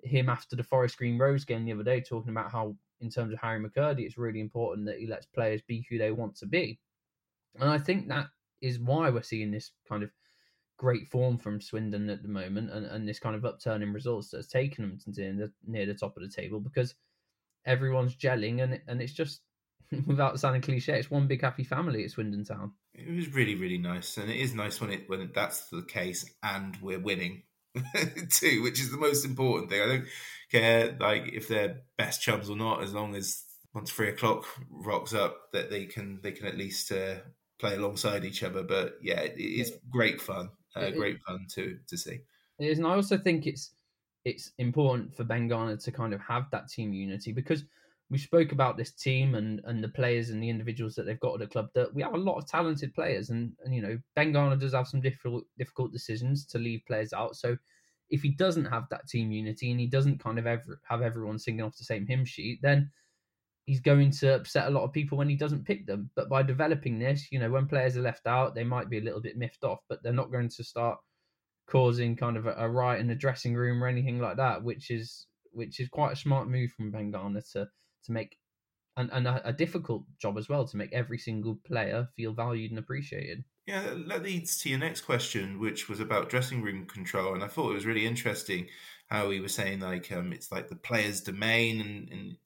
[0.03, 3.33] him after the Forest Green Rovers game the other day talking about how, in terms
[3.33, 6.47] of Harry McKirdy, it's really important that he lets players be who they want to
[6.47, 6.79] be.
[7.59, 8.27] And I think that
[8.61, 10.11] is why we're seeing this kind of
[10.79, 14.31] great form from Swindon at the moment and, and this kind of upturn in results
[14.31, 16.95] that's taken them to near the, near the top of the table because
[17.65, 19.41] everyone's gelling and and it's just
[20.07, 22.73] without sounding cliche, it's one big happy family at Swindon Town.
[22.95, 26.25] It was really really nice, and it is nice when it when that's the case
[26.43, 27.43] and we're winning
[28.31, 29.83] too, which is the most important thing.
[29.83, 30.07] I don't
[30.51, 35.15] care like if they're best chums or not, as long as once three o'clock rocks
[35.15, 37.17] up, that they can they can at least uh,
[37.59, 38.63] play alongside each other.
[38.63, 40.51] But yeah, it is great fun.
[40.75, 42.21] Uh, great fun to to see.
[42.59, 43.73] It is, and I also think it's
[44.25, 47.65] it's important for Ben Garner to kind of have that team unity because
[48.11, 51.35] we spoke about this team and and the players and the individuals that they've got
[51.35, 53.99] at the club that we have a lot of talented players and and you know
[54.15, 57.57] Ben Garner does have some difficult difficult decisions to leave players out so
[58.11, 61.39] if he doesn't have that team unity and he doesn't kind of ever have everyone
[61.39, 62.91] singing off the same hymn sheet then
[63.67, 66.11] he's going to upset a lot of people when he doesn't pick them.
[66.15, 69.03] But by developing this, you know, when players are left out, they might be a
[69.03, 70.99] little bit miffed off, but they're not going to start
[71.69, 74.91] causing kind of a, a riot in the dressing room or anything like that, which
[74.91, 77.67] is which is quite a smart move from Ben Garner to
[78.05, 78.39] to make
[78.97, 82.71] and, and a, a difficult job as well to make every single player feel valued
[82.71, 83.45] and appreciated.
[83.67, 87.49] Yeah, that leads to your next question, which was about dressing room control, and I
[87.49, 88.69] thought it was really interesting
[89.09, 92.37] how he was saying like um, it's like the player's domain, and, and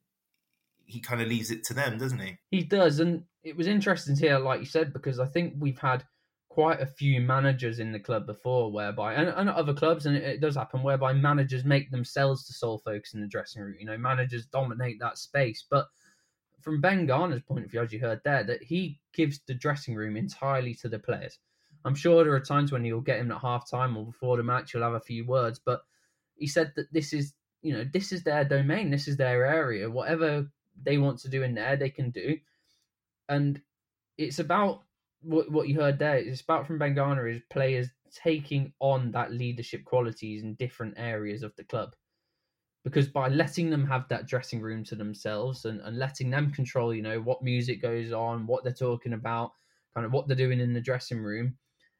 [0.91, 2.37] he kind of leaves it to them, doesn't he?
[2.49, 5.79] He does, and it was interesting to hear, like you said, because I think we've
[5.79, 6.03] had
[6.49, 10.23] quite a few managers in the club before, whereby and, and other clubs, and it,
[10.23, 13.75] it, does happen, whereby managers make themselves the sole focus in the dressing room.
[13.79, 15.87] You know, managers dominate that space, but
[16.59, 19.95] from Ben Garner's point of view, as you heard there, that he gives the dressing
[19.95, 21.39] room entirely to the players.
[21.85, 24.43] I'm sure there are times when you'll get him at half time or before the
[24.43, 25.81] match, you'll have a few words, but
[26.35, 29.89] he said that this is, you know, this is their domain, this is their area.
[29.89, 30.47] Whatever
[30.81, 32.37] they want to do in there, they can do.
[33.29, 33.61] And
[34.17, 34.83] it's about
[35.21, 36.17] what what you heard there.
[36.17, 41.43] It's about from Ben Garner is players taking on that leadership qualities in different areas
[41.43, 41.95] of the club.
[42.83, 46.93] Because by letting them have that dressing room to themselves and, and letting them control,
[46.93, 49.51] you know, what music goes on, what they're talking about,
[49.93, 51.55] kind of what they're doing in the dressing room,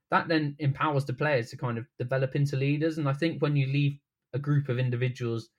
[0.10, 2.98] that then empowers the players to kind of develop into leaders.
[2.98, 4.00] And I think when you leave
[4.34, 5.50] a group of individuals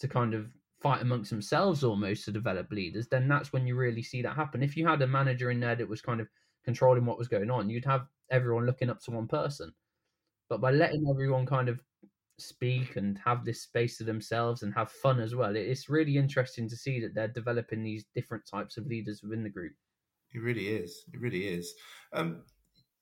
[0.00, 0.50] to kind of
[0.82, 4.62] fight amongst themselves almost to develop leaders, then that's when you really see that happen.
[4.62, 6.28] If you had a manager in there that was kind of
[6.64, 9.72] controlling what was going on, you'd have everyone looking up to one person.
[10.48, 11.80] But by letting everyone kind of
[12.38, 15.54] speak and have this space to themselves and have fun as well.
[15.54, 19.48] It's really interesting to see that they're developing these different types of leaders within the
[19.48, 19.72] group.
[20.34, 21.04] It really is.
[21.12, 21.72] It really is.
[22.12, 22.42] Um,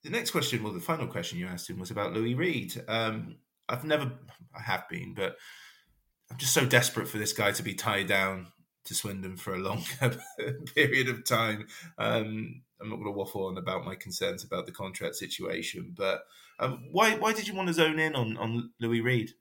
[0.02, 2.82] the next question, well, the final question you asked him was about Louis Reed.
[2.88, 3.36] Um,
[3.68, 4.10] I've never,
[4.56, 5.36] I have been, but
[6.30, 8.48] I'm just so desperate for this guy to be tied down
[8.84, 10.18] to Swindon for a longer
[10.74, 11.66] period of time.
[11.98, 16.24] Um, I'm not going to waffle on about my concerns about the contract situation, but
[16.58, 19.32] um, why why did you want to zone in on on Louis Reed?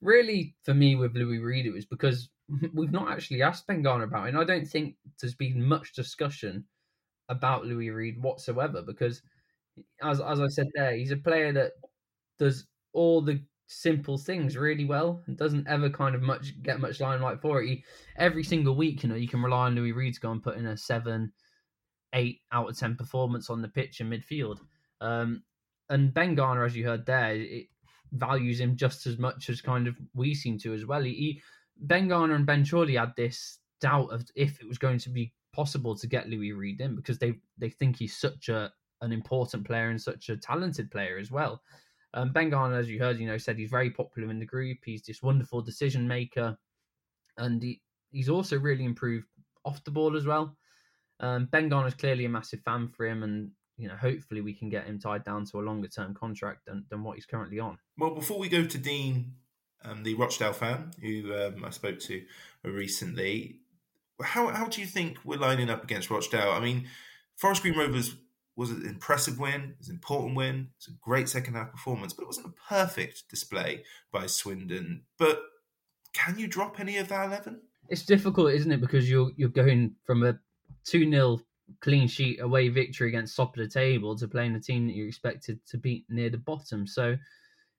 [0.00, 2.28] Really, for me with Louis Reed, it was because
[2.74, 5.94] we've not actually asked Ben Garner about it, and I don't think there's been much
[5.94, 6.66] discussion
[7.28, 8.82] about Louis Reed whatsoever.
[8.82, 9.22] Because,
[10.02, 11.72] as as I said there, he's a player that
[12.38, 17.00] does all the simple things really well and doesn't ever kind of much get much
[17.00, 17.68] limelight for it.
[17.68, 17.84] He,
[18.16, 20.56] every single week, you know, you can rely on Louis Reed to go and put
[20.56, 21.32] in a seven,
[22.12, 24.58] eight out of ten performance on the pitch in midfield.
[25.00, 25.42] Um,
[25.90, 27.66] and Ben Garner, as you heard there, it
[28.12, 31.02] values him just as much as kind of we seem to as well.
[31.02, 31.42] He, he
[31.76, 35.32] Ben Garner and Ben Chorley had this doubt of if it was going to be
[35.52, 39.66] possible to get Louis Reed in because they they think he's such a an important
[39.66, 41.62] player and such a talented player as well.
[42.14, 44.78] Um, ben Garner, as you heard, you know, said he's very popular in the group.
[44.84, 46.56] He's this wonderful decision maker,
[47.36, 49.26] and he, he's also really improved
[49.64, 50.56] off the ball as well.
[51.18, 54.68] Um, ben is clearly a massive fan for him, and you know, hopefully we can
[54.68, 57.78] get him tied down to a longer term contract than, than what he's currently on.
[57.98, 59.32] Well, before we go to Dean,
[59.84, 62.22] um, the Rochdale fan who um, I spoke to
[62.62, 63.58] recently,
[64.22, 66.52] how how do you think we're lining up against Rochdale?
[66.52, 66.86] I mean,
[67.36, 68.14] Forest Green Rovers
[68.56, 72.12] was an impressive win, it was an important win, it's a great second half performance,
[72.12, 75.02] but it wasn't a perfect display by Swindon.
[75.18, 75.40] But
[76.12, 77.60] can you drop any of that eleven?
[77.88, 78.80] It's difficult, isn't it?
[78.80, 80.38] Because you're you're going from a
[80.84, 81.40] two 0
[81.80, 85.06] clean sheet away victory against top of the table to playing a team that you
[85.06, 86.86] expected to beat near the bottom.
[86.86, 87.16] So,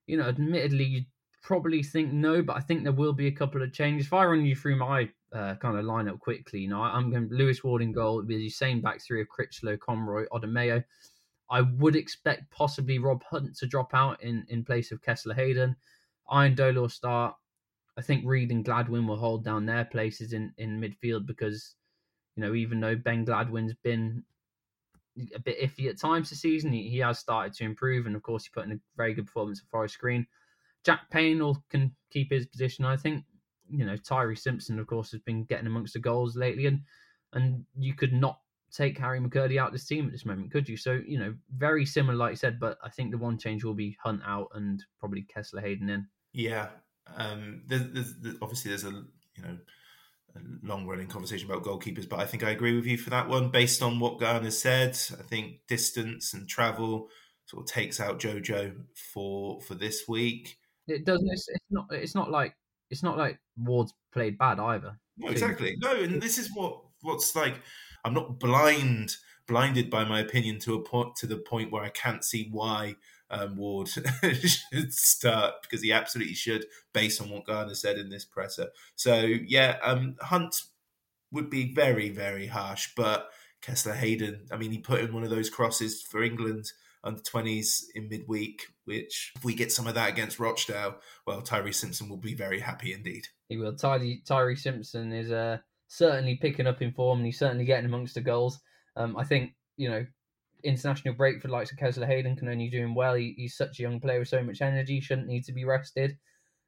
[0.08, 1.02] you know, admittedly, you
[1.42, 4.08] probably think no, but I think there will be a couple of changes.
[4.08, 6.62] If I run you through my uh, kind of lineup quickly.
[6.62, 9.28] You know, I, am going Lewis Ward in goal with the same back three of
[9.28, 10.84] Critchlow, Conroy, Odimayo.
[11.50, 15.76] I would expect possibly Rob Hunt to drop out in, in place of Kesler Hayden.
[16.30, 17.36] Iron will start.
[17.98, 21.76] I think Reed and Gladwin will hold down their places in, in midfield because,
[22.36, 24.24] you know, even though Ben Gladwin's been
[25.36, 28.06] a bit iffy at times this season, he, he has started to improve.
[28.06, 30.26] And of course, he put in a very good performance at Forest Green.
[30.84, 33.24] Jack Payne will, can keep his position, I think
[33.70, 36.82] you know, Tyreece Simpson, of course, has been getting amongst the goals lately, and
[37.34, 38.40] and you could not
[38.72, 40.78] take Harry McKirdy out of this team at this moment, could you?
[40.78, 43.74] So you know, very similar, like you said, but I think the one change will
[43.74, 46.08] be Hunt out and probably Kesler Hayden in.
[46.34, 46.70] Yeah,
[47.16, 49.04] um, there's, there's, there's, obviously there's a
[49.36, 49.58] you know
[50.36, 53.30] a long running conversation about goalkeepers, but I think I agree with you for that
[53.30, 53.50] one.
[53.50, 57.10] Based on what Garner said, I think distance and travel
[57.46, 58.76] sort of takes out Jojo
[59.14, 60.58] for for this week.
[60.88, 61.30] It doesn't.
[61.32, 61.86] It's, it's not.
[61.92, 62.56] It's not like
[62.90, 64.98] it's not like Ward's played bad either.
[65.18, 65.76] No, exactly.
[65.80, 67.56] No, and this is what what's like.
[68.04, 69.16] I'm not blind
[69.48, 72.96] blinded by my opinion to a point to the point where I can't see why
[73.30, 73.88] um, Ward
[74.24, 78.70] should start because he absolutely should, based on what Garner said in this presser.
[78.96, 80.62] So yeah, um, Hunt
[81.32, 83.30] would be very very harsh, but
[83.62, 84.46] Kesler Hayden.
[84.52, 86.72] I mean, he put in one of those crosses for England
[87.04, 90.96] under 20s in midweek, which if we get some of that against Rochdale,
[91.28, 93.28] well, Tyreece Simpson will be very happy indeed.
[93.50, 93.74] He will.
[93.74, 98.16] Tyreece, Tyreece Simpson is uh, certainly picking up in form and he's certainly getting amongst
[98.16, 98.60] the goals.
[98.96, 100.06] Um, I think, you know,
[100.64, 103.16] international break for the likes of Kesler Hayden can only do him well.
[103.16, 106.18] He, he's such a young player with so much energy, shouldn't need to be rested.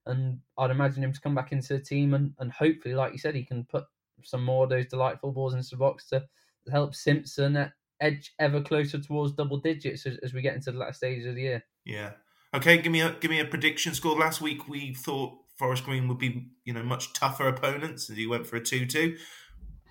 [0.06, 3.18] And I'd imagine him to come back into the team and, and hopefully, like you
[3.18, 3.86] said, he can put
[4.24, 6.24] some more of those delightful balls into the box to
[6.72, 10.94] help Simpson edge ever closer towards double digits as, as we get into the latter
[10.94, 11.64] stages of the year.
[11.88, 12.12] Yeah.
[12.54, 14.18] Okay, give me a give me a prediction score.
[14.18, 18.30] Last week we thought Forest Green would be, you know, much tougher opponents, and you
[18.30, 19.18] went for a two-two.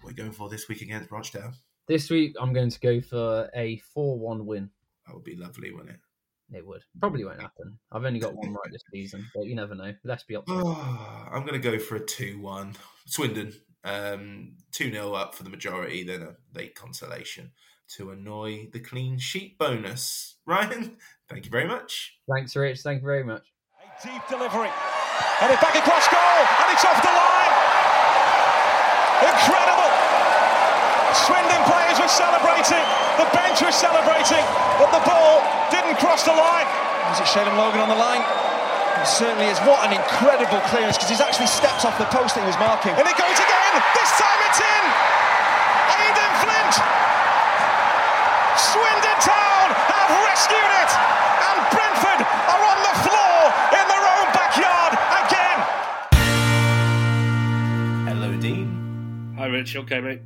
[0.05, 1.53] We're going for this week against Rochdale.
[1.89, 4.71] This week I'm going to go for a four-one win.
[5.07, 6.01] That would be lovely, wouldn't it?
[6.57, 6.83] It would.
[7.01, 7.79] Probably won't happen.
[7.91, 9.93] I've only got one right this season, but you never know.
[10.05, 10.67] Let's be optimistic.
[10.69, 12.75] Oh, I'm going to go for a 2 1.
[13.07, 13.53] Swindon,
[13.85, 17.53] um, 2 0 up for the majority, then a late consolation
[17.96, 20.37] to annoy the clean sheet bonus.
[20.46, 20.96] Ryan,
[21.29, 22.18] thank you very much.
[22.31, 22.81] Thanks, Rich.
[22.81, 23.46] Thank you very much.
[23.83, 24.70] A deep delivery.
[25.42, 26.40] And it back across goal.
[26.62, 27.55] And it's off the line.
[29.27, 29.90] Incredible.
[31.25, 32.85] Swindon players were celebrating.
[33.16, 34.44] The bench was celebrating.
[34.77, 35.40] But the ball
[35.72, 36.68] didn't cross the line.
[37.09, 38.20] Was it Shaleum Logan on the line?
[39.01, 39.59] It certainly is.
[39.64, 42.92] What an incredible clearance because he's actually stepped off the post that he was marking.
[42.92, 43.72] And it goes again.
[43.96, 44.85] This time it's in.
[45.96, 46.75] Aden Flint
[48.57, 50.92] Swindon Town have rescued it,
[51.45, 55.59] and Brentford are on the floor in their own backyard again.
[58.09, 59.35] Hello, Dean.
[59.37, 59.77] Hi, Rich.
[59.77, 60.23] Okay, mate.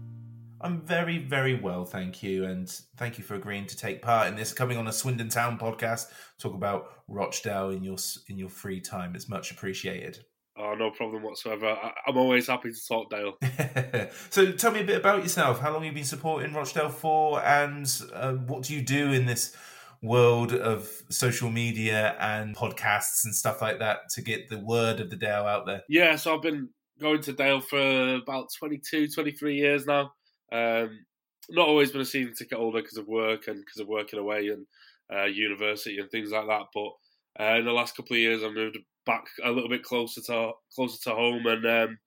[0.61, 4.37] I'm very, very well, thank you, and thank you for agreeing to take part in
[4.37, 4.53] this.
[4.53, 6.07] Coming on a Swindon Town podcast,
[6.39, 7.97] talk about Rochdale in your
[8.29, 9.17] in your free time.
[9.17, 10.25] It's much appreciated.
[10.63, 11.69] Oh, no problem whatsoever.
[11.69, 13.39] I, am always happy to talk Dale.
[14.31, 15.59] so, tell me a bit about yourself.
[15.59, 19.25] How long have you been supporting Rochdale for, and uh, what do you do in
[19.25, 19.57] this
[20.03, 25.09] world of social media and podcasts and stuff like that to get the word of
[25.09, 25.83] the Dale out there?
[25.89, 26.69] Yeah, so I've been
[27.01, 30.13] going to Dale for about 22, 23 years now.
[30.53, 31.07] Um,
[31.49, 34.49] not always been a season ticket holder because of work and because of working away
[34.49, 34.67] and
[35.13, 36.67] uh, university and things like that.
[36.75, 36.91] But
[37.39, 40.53] uh, in the last couple of years, I moved back a little bit closer to
[40.75, 41.99] closer to home and um,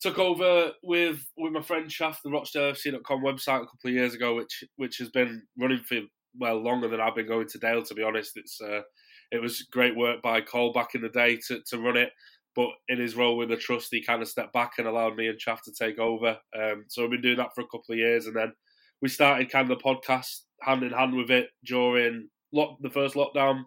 [0.00, 4.34] took over with with my friend Shaft, the RochdaleFC.com website a couple of years ago,
[4.34, 6.00] which which has been running for
[6.38, 7.82] well longer than I've been going to Dale.
[7.82, 8.82] To be honest, it's uh,
[9.30, 12.10] it was great work by Cole back in the day to, to run it.
[12.54, 15.28] But in his role with the trust, he kind of stepped back and allowed me
[15.28, 16.36] and Chaff to take over.
[16.54, 18.52] Um, so I've been doing that for a couple of years, and then
[19.00, 23.14] we started kind of the podcast hand in hand with it during lock, the first
[23.14, 23.64] lockdown.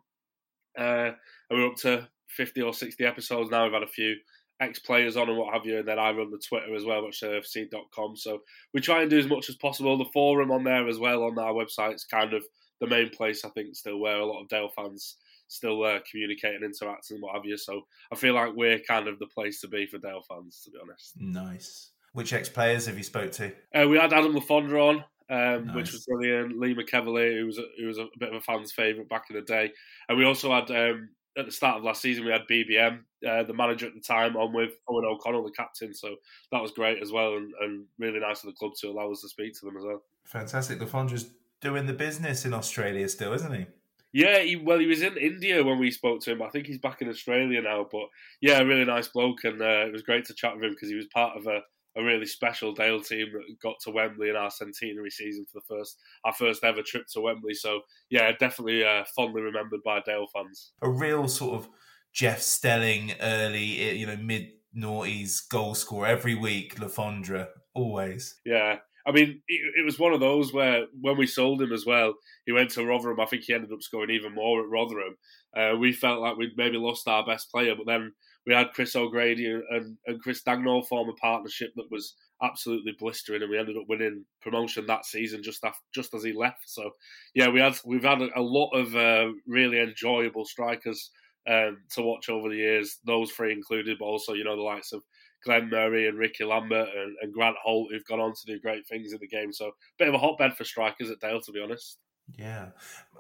[0.78, 1.12] Uh,
[1.50, 3.64] and we're up to 50 or 60 episodes now.
[3.64, 4.16] We've had a few
[4.60, 7.04] ex players on and what have you, and then I run the Twitter as well,
[7.04, 8.16] watchfc.com.
[8.18, 8.42] So
[8.74, 9.98] we try and do as much as possible.
[9.98, 12.44] The forum on there as well on our website is kind of
[12.80, 16.64] the main place, I think, still where a lot of Dale fans still uh, communicating,
[16.64, 17.58] and interacting, and what have you.
[17.58, 20.72] So I feel like we're kind of the place to be for Dale fans, to
[20.72, 21.14] be honest.
[21.18, 21.92] Nice.
[22.14, 23.52] Which ex players have you spoke to?
[23.74, 25.76] Uh, we had Adam Le Fondre on, um, nice.
[25.76, 26.60] which was brilliant.
[26.60, 29.36] Lee McEvilly, who was a, who was a bit of a fan's favourite back in
[29.36, 29.72] the day,
[30.10, 33.44] and we also had um, at the start of last season we had BBM, uh,
[33.44, 35.94] the manager at the time, on with Eoghan O'Connell, the captain.
[35.94, 36.16] So
[36.52, 39.22] that was great as well, and, and really nice of the club to allow us
[39.22, 40.02] to speak to them as well.
[40.26, 40.80] Fantastic.
[40.80, 41.30] Le Fondre's
[41.62, 43.66] doing the business in Australia still, isn't he?
[44.14, 46.42] Yeah, he, well, he was in India when we spoke to him.
[46.42, 47.86] I think he's back in Australia now.
[47.92, 48.08] But
[48.40, 50.96] yeah, really nice bloke, and uh, it was great to chat with him because he
[50.96, 51.60] was part of a,
[51.98, 55.76] a really special Dale team that got to Wembley in our centenary season for the
[55.76, 57.54] first our first ever trip to Wembley.
[57.54, 60.72] So yeah, definitely uh, fondly remembered by Dale fans.
[60.82, 61.70] A real sort of
[62.14, 66.80] Jeff Stelling early, you know, mid noughties goal scorer every week.
[66.80, 68.40] Le Fondre always.
[68.46, 71.86] Yeah, I mean, it, it, was one of those where when we sold him as
[71.86, 73.20] well, he went to Rotherham.
[73.20, 75.16] I think he ended up scoring even more at Rotherham.
[75.56, 78.14] Uh, we felt like we'd maybe lost our best player, but then
[78.46, 83.42] we had Chris O'Grady and, and Chris Dagnall form a partnership that was absolutely blistering,
[83.42, 86.70] and we ended up winning promotion that season just after, just as he left.
[86.70, 86.92] So,
[87.34, 91.12] yeah, we had we've had a, lot of uh, really enjoyable strikers
[91.50, 93.00] um, to watch over the years.
[93.06, 95.02] Those three included, but also you know the likes of
[95.44, 98.88] Glenn Murray and Rickie Lambert and, and, Grant Holt, who've gone on to do great
[98.88, 99.54] things in the game.
[99.54, 101.98] So, a bit of a hotbed for strikers at Dale, to be honest.
[102.38, 102.70] Yeah.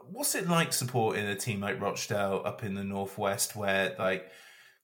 [0.09, 4.31] What's it like supporting a team like Rochdale up in the Northwest where, like,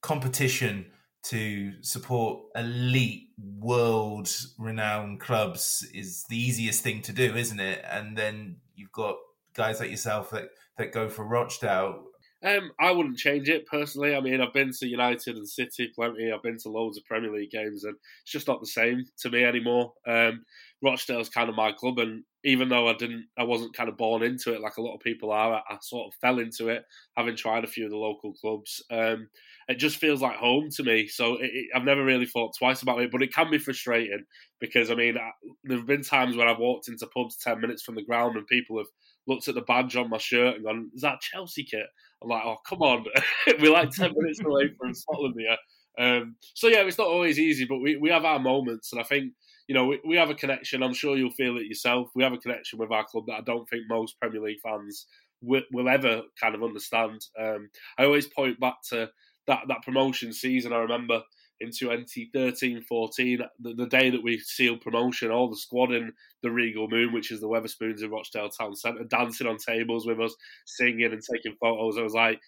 [0.02, 0.86] competition
[1.24, 7.84] to support elite world renowned clubs is the easiest thing to do, isn't it?
[7.90, 9.18] And then you've got
[9.54, 12.06] guys like yourself that, that go for Rochdale.
[12.44, 14.16] Um, I wouldn't change it personally.
[14.16, 16.32] I mean, I've been to United and City plenty.
[16.32, 19.30] I've been to loads of Premier League games, and it's just not the same to
[19.30, 19.94] me anymore.
[20.08, 20.44] Um,
[20.82, 24.24] Rochdale's kind of my club, and even though I didn't, I wasn't kind of born
[24.24, 25.54] into it like a lot of people are.
[25.54, 26.84] I, I sort of fell into it,
[27.16, 28.84] having tried a few of the local clubs.
[28.90, 29.30] Um,
[29.72, 31.08] it just feels like home to me.
[31.08, 34.26] So it, it, I've never really thought twice about it, but it can be frustrating
[34.60, 35.18] because I mean,
[35.64, 38.46] there have been times when I've walked into pubs ten minutes from the ground and
[38.48, 38.88] people have
[39.28, 41.88] looked at the badge on my shirt and gone, "Is that Chelsea kit?"
[42.22, 43.06] I'm like, "Oh, come on,
[43.60, 45.58] we're like ten minutes away from Spotland here."
[45.98, 49.04] Um, so yeah, it's not always easy, but we, we have our moments, and I
[49.06, 49.34] think
[49.68, 50.84] you know we, we have a connection.
[50.84, 52.10] I'm sure you'll feel it yourself.
[52.14, 55.08] We have a connection with our club that I don't think most Premier League fans
[55.42, 57.22] will, will ever kind of understand.
[57.40, 59.10] Um, I always point back to
[59.52, 60.74] that that promotion season.
[60.74, 61.22] I remember
[61.60, 66.12] in 2013 14, the, the, day that we sealed promotion, all the squad in
[66.42, 70.20] the Regal Moon, which is the Wetherspoons in Rochdale Town Centre, dancing on tables with
[70.20, 70.36] us,
[70.66, 71.98] singing and taking photos.
[71.98, 72.40] I was like,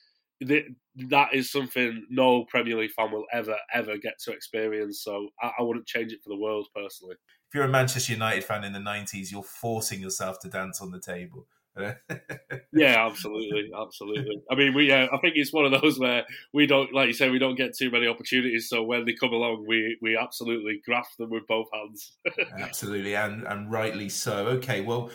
[0.41, 5.03] that is something no Premier League fan will ever, ever get to experience.
[5.03, 7.15] So I, I wouldn't change it for the world personally.
[7.49, 10.91] If you're a Manchester United fan in the 90s, you're forcing yourself to dance on
[10.91, 11.47] the table.
[12.73, 14.41] yeah, absolutely, absolutely.
[14.49, 14.91] I mean, we.
[14.91, 17.55] Uh, I think it's one of those where we don't, like you say, we don't
[17.55, 18.69] get too many opportunities.
[18.69, 22.13] So when they come along, we we absolutely grasp them with both hands.
[22.59, 24.47] absolutely, and and rightly so.
[24.47, 25.09] Okay, well,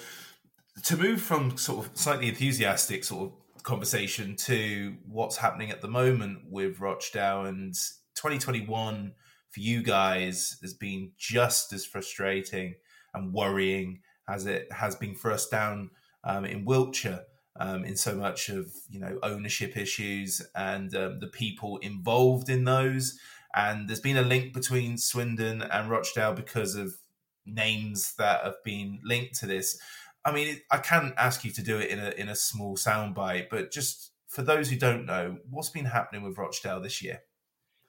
[0.84, 5.88] to move from sort of slightly enthusiastic sort of conversation to what's happening at the
[5.88, 7.74] moment with Rochdale and
[8.16, 9.12] 2021
[9.50, 12.74] for you guys has been just as frustrating
[13.14, 15.90] and worrying as it has been for us down
[16.28, 17.24] um, in Wiltshire.
[17.60, 22.62] Um, in so much of you know ownership issues and um, the people involved in
[22.62, 23.18] those.
[23.52, 26.94] And there's been a link between Swindon and Rochdale because of
[27.44, 29.76] names that have been linked to this.
[30.24, 33.48] I mean, I can't ask you to do it in a in a small soundbite,
[33.50, 37.22] but just for those who don't know, what's been happening with Rochdale this year?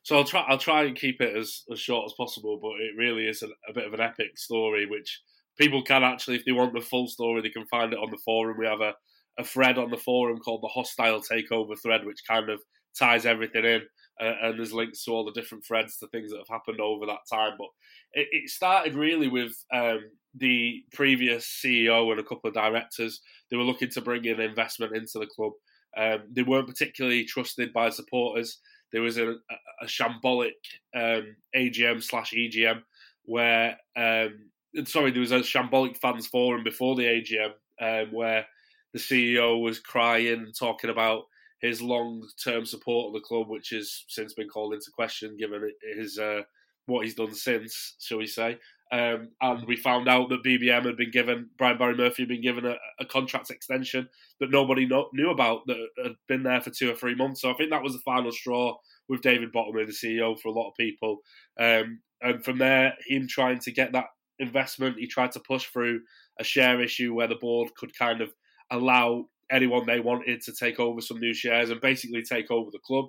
[0.04, 0.46] So I'll try.
[0.48, 3.48] I'll try and keep it as, as short as possible, but it really is a,
[3.68, 5.22] a, bit of an epic story, which
[5.60, 8.18] people can actually, if they want the full story, they can find it on the
[8.24, 8.58] forum.
[8.58, 8.94] We have a,
[9.38, 12.60] a thread on the forum called the Hostile Takeover thread, which kind of
[12.98, 13.82] ties everything in,
[14.22, 17.06] uh, and there's links to all the different threads to things that have happened over
[17.06, 17.54] that time.
[17.58, 17.68] But
[18.14, 20.00] it, it started really with um,
[20.36, 23.22] the previous CEO and a couple of directors.
[23.52, 25.54] They were looking to bring in investment into the club.
[25.98, 28.60] Um, they weren't particularly trusted by supporters.
[28.92, 29.36] There was a,
[29.82, 30.52] a shambolic
[30.96, 32.82] um, AGM slash EGM
[33.26, 34.50] where, um,
[34.86, 37.52] sorry, there was a shambolic fans forum before the AGM
[37.82, 38.46] um, where
[38.94, 41.24] the CEO was crying talking about
[41.62, 45.70] his long term support of the club, which has since been called into question given
[45.96, 46.42] his uh,
[46.86, 48.58] what he's done since, shall we say.
[48.92, 52.42] Um, and we found out that BBM had been given, Brian Barry Murphy had been
[52.42, 54.10] given a, a contract extension
[54.40, 57.42] that nobody know, knew about that had been there for two or three months.
[57.42, 58.76] So I think that was the final straw
[59.08, 61.20] with David Bottomley, the CEO, for a lot of people.
[61.60, 64.06] Um, and from there, him trying to get that
[64.40, 66.02] investment, he tried to push through
[66.40, 68.34] a share issue where the board could kind of
[68.72, 72.80] allow anyone they wanted to take over some new shares and basically take over the
[72.80, 73.06] club.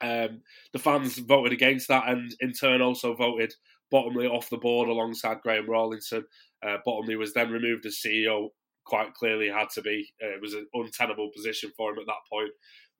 [0.00, 0.42] Um,
[0.72, 3.52] the fans voted against that, and in turn also voted
[3.90, 6.24] Bottomley off the board alongside Graham Rawlinson.
[6.66, 8.48] Uh, Bottomley was then removed as CEO.
[8.86, 10.10] Quite clearly, had to be.
[10.22, 12.50] Uh, it was an untenable position for him at that point.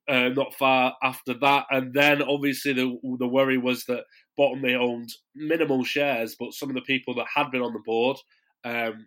[0.09, 4.05] Uh, not far after that, and then obviously the the worry was that
[4.41, 8.17] Bottomley owned minimal shares, but some of the people that had been on the board
[8.65, 9.07] um,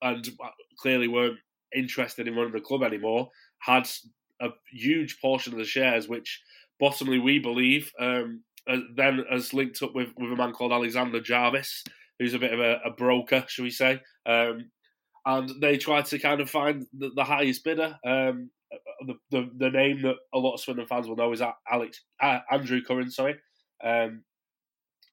[0.00, 0.28] and
[0.78, 1.40] clearly weren't
[1.74, 3.28] interested in running the club anymore
[3.58, 3.88] had
[4.40, 6.40] a huge portion of the shares, which
[6.78, 11.20] Bottomley, we believe, um, uh, then has linked up with, with a man called Alexander
[11.20, 11.82] Jarvis,
[12.20, 14.00] who's a bit of a, a broker, shall we say.
[14.24, 14.70] Um,
[15.26, 17.98] and they tried to kind of find the, the highest bidder.
[18.06, 18.50] Um,
[19.04, 22.38] the, the, the name that a lot of Swindon fans will know is Alex uh,
[22.52, 23.10] Andrew Curran.
[23.10, 23.34] Sorry,
[23.82, 24.22] um,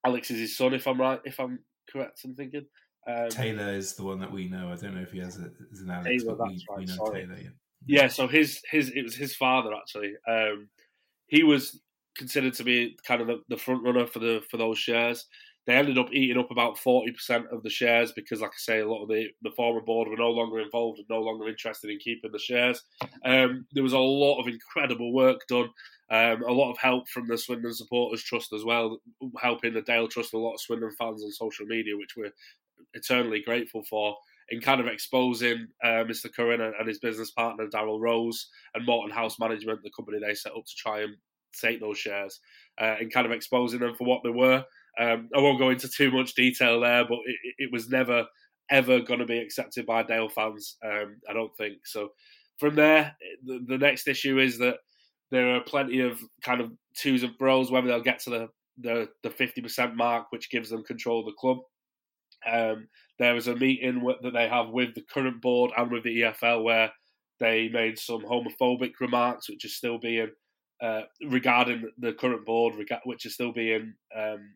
[0.06, 2.66] Alex is his son, if I'm right, if I'm correct in thinking.
[3.08, 4.72] Um, Taylor is the one that we know.
[4.72, 5.46] I don't know if he has a,
[5.82, 7.22] an Alex, Taylor, but we, right, we know sorry.
[7.22, 7.40] Taylor.
[7.40, 7.50] Yeah.
[7.88, 8.08] yeah.
[8.08, 10.14] so his his it was his father actually.
[10.28, 10.70] Um,
[11.28, 11.80] he was
[12.16, 15.26] considered to be kind of the, the front runner for the for those shares.
[15.68, 18.80] They ended up eating up about forty percent of the shares because, like I say,
[18.80, 21.92] a lot of the, the former board were no longer involved and no longer interested
[21.92, 22.84] in keeping the shares.
[23.26, 25.70] Um, there was a lot of incredible work done,
[26.10, 29.00] um, a lot of help from the Swindon Supporters Trust as well,
[29.40, 32.34] helping the Dale Trust a lot of Swindon fans on social media, which we're
[32.94, 34.16] eternally grateful for
[34.52, 36.32] in kind of exposing uh, Mr.
[36.34, 40.52] Curran and his business partner Daryl Rose and Morton House Management, the company they set
[40.52, 41.16] up to try and
[41.60, 42.40] take those shares
[42.80, 44.64] uh, and kind of exposing them for what they were.
[45.00, 48.26] Um, I won't go into too much detail there, but it, it was never
[48.70, 50.78] ever going to be accepted by Dale fans.
[50.84, 52.10] Um, I don't think so.
[52.58, 53.16] From there,
[53.46, 54.78] the, the, next issue is that
[55.30, 59.10] there are plenty of kind of twos and fro's whether they'll get to the the
[59.24, 61.58] the fifty percent mark, which gives them control of the club.
[62.50, 62.88] Um,
[63.20, 66.64] there was a meeting that they have with the current board and with the EFL
[66.64, 66.92] where
[67.40, 70.30] they made some homophobic remarks, which are still being
[70.82, 72.74] uh, regarding the current board,
[73.06, 74.54] which is still being um,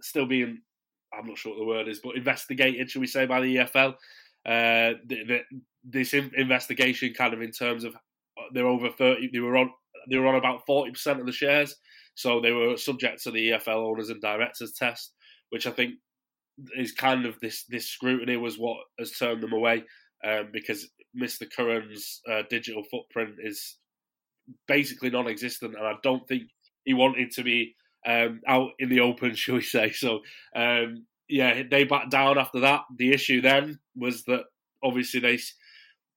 [0.00, 0.60] still being
[1.16, 3.94] I'm not sure what the word is, but investigated, shall we say, by the EFL.
[4.44, 5.40] Uh, the, the,
[5.84, 9.70] this investigation, kind of in terms of uh, they're over thirty, they were on
[10.08, 11.76] they were on about forty percent of the shares,
[12.14, 15.12] so they were subject to the EFL owners and directors test,
[15.50, 15.94] which I think
[16.76, 19.84] is kind of this this scrutiny was what has turned them away
[20.24, 21.46] um, because Mr.
[21.50, 23.76] Curran's uh, digital footprint is
[24.68, 26.44] basically non-existent, and I don't think
[26.84, 27.74] he wanted to be
[28.06, 29.92] um, out in the open, shall we say?
[29.92, 30.20] So,
[30.54, 32.82] um, yeah, they backed down after that.
[32.96, 34.44] The issue then was that
[34.82, 35.38] obviously they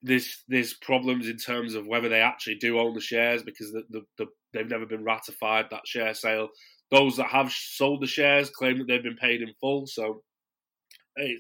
[0.02, 3.84] there's there's problems in terms of whether they actually do own the shares because the,
[3.90, 6.50] the, the, they've never been ratified that share sale.
[6.92, 9.88] Those that have sold the shares claim that they've been paid in full.
[9.88, 10.24] So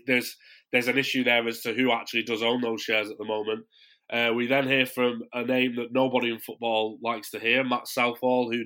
[0.06, 0.36] there's
[0.72, 3.66] there's an issue there as to who actually does own those shares at the moment.
[4.12, 7.88] Uh, we then hear from a name that nobody in football likes to hear, Matt
[7.88, 8.64] Southall, who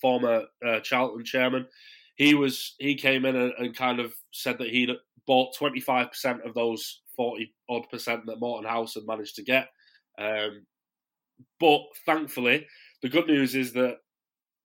[0.00, 1.66] former uh, Charlton chairman.
[2.16, 4.90] He was he came in and, and kind of said that he'd
[5.26, 9.68] bought 25% of those 40 odd percent that Morton House had managed to get.
[10.18, 10.66] Um,
[11.58, 12.66] but thankfully,
[13.02, 13.98] the good news is that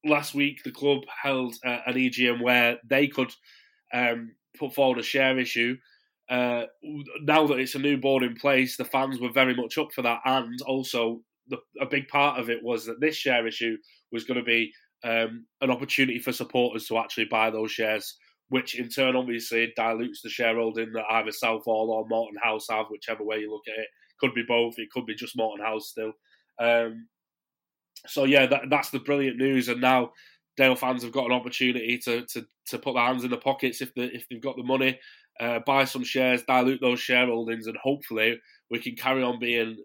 [0.06, 3.32] last week the club held uh, an EGM where they could
[3.94, 5.78] um, put forward a share issue.
[6.30, 6.64] Uh,
[7.22, 10.02] now that it's a new board in place, the fans were very much up for
[10.02, 13.78] that, and also the, a big part of it was that this share issue
[14.12, 14.72] was going to be
[15.04, 18.18] um, an opportunity for supporters to actually buy those shares
[18.50, 23.24] which in turn obviously dilutes the shareholding that either Southall or Morton House have, whichever
[23.24, 23.88] way you look at it.
[24.20, 24.76] Could be both.
[24.78, 26.14] It could be just Morton House still.
[26.60, 27.08] Um,
[28.08, 29.68] so yeah, that, that's the brilliant news.
[29.68, 30.12] And now
[30.56, 33.82] Dale fans have got an opportunity to to, to put their hands in the pockets
[33.82, 35.00] if if they've got the money,
[35.40, 38.40] uh, buy some shares, dilute those shareholdings, and hopefully
[38.72, 39.78] we can carry on being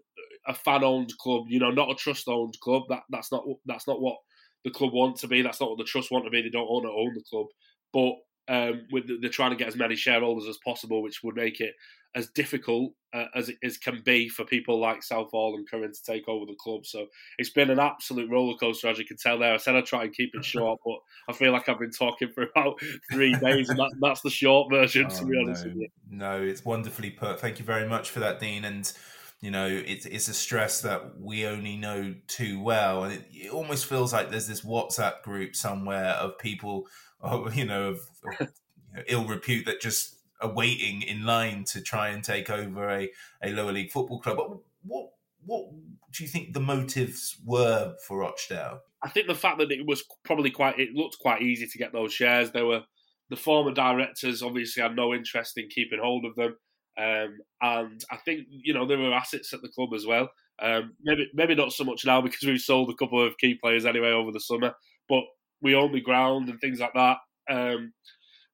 [0.47, 1.43] a fan owned club.
[1.47, 2.83] You know, not a trust owned club.
[2.89, 4.17] That that's not that's not what
[4.63, 5.41] the club want to be.
[5.41, 6.41] That's not what the trust want to be.
[6.41, 7.47] They don't want to own the club,
[7.91, 8.15] but
[8.47, 11.59] um, with the, they're trying to get as many shareholders as possible, which would make
[11.61, 11.73] it
[12.15, 16.03] as difficult uh, as it as can be for people like Southall and Curran to
[16.03, 16.85] take over the club.
[16.85, 17.07] So
[17.37, 19.53] it's been an absolute roller coaster, as you can tell there.
[19.53, 20.97] I said I'd try and keep it short, but
[21.27, 22.79] I feel like I've been talking for about
[23.11, 25.71] three days, and that, that's the short version, oh, to be honest no.
[25.71, 25.87] with you.
[26.09, 27.39] No, it's wonderfully put.
[27.39, 28.65] Thank you very much for that, Dean.
[28.65, 28.91] And
[29.43, 33.51] you know, it's it's a stress that we only know too well, and it, it
[33.51, 36.87] almost feels like there's this WhatsApp group somewhere of people,
[37.21, 37.99] oh, you know, of,
[38.39, 38.47] of you
[38.95, 43.11] know, ill repute that just are waiting in line to try and take over a,
[43.43, 44.37] a lower league football club.
[44.37, 44.47] but
[44.83, 45.09] what
[45.45, 45.65] what
[46.13, 48.79] do you think the motives were for Rochdale?
[49.03, 51.91] I think the fact that it was probably quite it looked quite easy to get
[51.91, 52.51] those shares.
[52.51, 52.83] There were
[53.29, 56.55] the former directors obviously had no interest in keeping hold of them.
[56.97, 60.29] Um, and I think you know there were assets at the club as well.
[60.61, 63.85] Um, maybe maybe not so much now because we've sold a couple of key players
[63.85, 64.73] anyway over the summer,
[65.09, 65.23] but
[65.61, 67.17] we own the ground and things like that.
[67.49, 67.93] Um,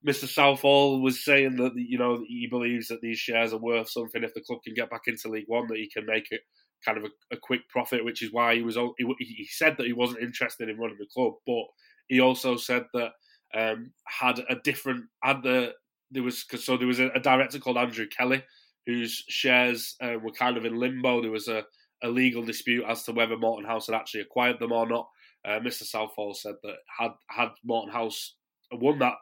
[0.08, 0.28] Mr.
[0.28, 4.34] Southall was saying that you know he believes that these shares are worth something if
[4.34, 6.42] the club can get back into League One, that he can make it
[6.86, 9.94] kind of a, a quick profit, which is why he was he, said that he
[9.94, 11.64] wasn't interested in running the club, but
[12.08, 13.12] he also said that
[13.54, 15.74] um, had a different had the
[16.12, 18.44] there was so there was a, a director called Andrew Kelly
[18.86, 21.22] whose shares uh, were kind of in limbo.
[21.22, 21.64] There was a,
[22.02, 25.08] a, legal dispute as to whether Morton House had actually acquired them or not.
[25.46, 25.84] Uh, Mr.
[25.84, 28.36] Southall said that had had Morton House
[28.72, 29.16] won that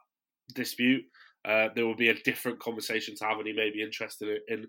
[0.54, 1.04] dispute,
[1.46, 4.68] uh, there would be a different conversation to have, and he may be interested in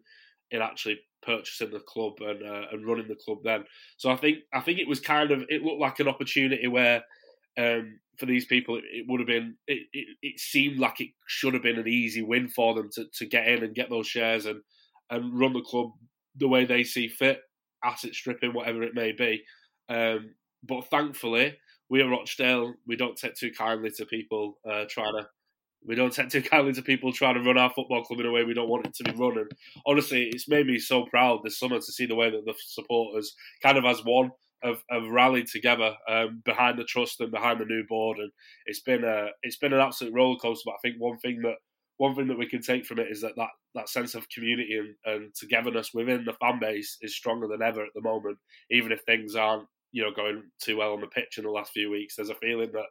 [0.50, 3.64] in actually purchasing the club and uh, and running the club then.
[3.96, 7.02] So I think I think it was kind of it looked like an opportunity where
[7.58, 9.56] um, for these people, it, it would have been.
[9.66, 13.06] It, it, it, seemed like it should have been an easy win for them to,
[13.14, 14.62] to get in and get those shares and
[15.10, 15.90] and run the club
[16.36, 17.40] the way they see fit,
[17.84, 19.42] asset stripping, whatever it may be.
[19.88, 21.56] Um, but thankfully,
[21.88, 25.26] we at Rochdale, we don't take too kindly to people uh, trying to.
[25.86, 28.32] We don't take too kindly to people trying to run our football club in a
[28.32, 29.38] way we don't want it to be run.
[29.38, 29.50] And
[29.86, 33.36] honestly, it's made me so proud this summer to see the way that the supporters
[33.62, 34.32] kind of as one
[34.62, 38.30] have, have rallied together um, behind the trust and behind the new board, and
[38.66, 40.64] it's been a it's been an absolute roller coaster.
[40.66, 41.56] But I think one thing that
[41.98, 44.78] one thing that we can take from it is that that, that sense of community
[44.78, 48.38] and, and togetherness within the fan base is stronger than ever at the moment.
[48.70, 51.72] Even if things aren't you know going too well on the pitch in the last
[51.72, 52.86] few weeks, there's a feeling that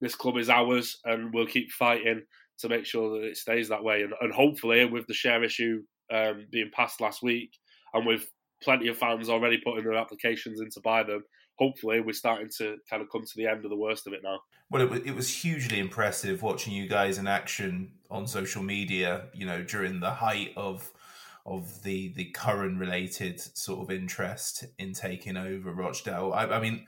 [0.00, 2.22] this club is ours, and we'll keep fighting
[2.58, 4.02] to make sure that it stays that way.
[4.02, 5.82] And, and hopefully, with the share issue
[6.12, 7.50] um, being passed last week,
[7.94, 8.28] and with
[8.62, 11.24] plenty of fans already putting their applications in to buy them.
[11.58, 14.20] Hopefully, we're starting to kind of come to the end of the worst of it
[14.22, 14.40] now.
[14.70, 19.26] Well, it, it was hugely impressive watching you guys in action on social media.
[19.34, 20.92] You know, during the height of
[21.44, 26.32] of the the Curran related sort of interest in taking over Rochdale.
[26.32, 26.86] I, I mean,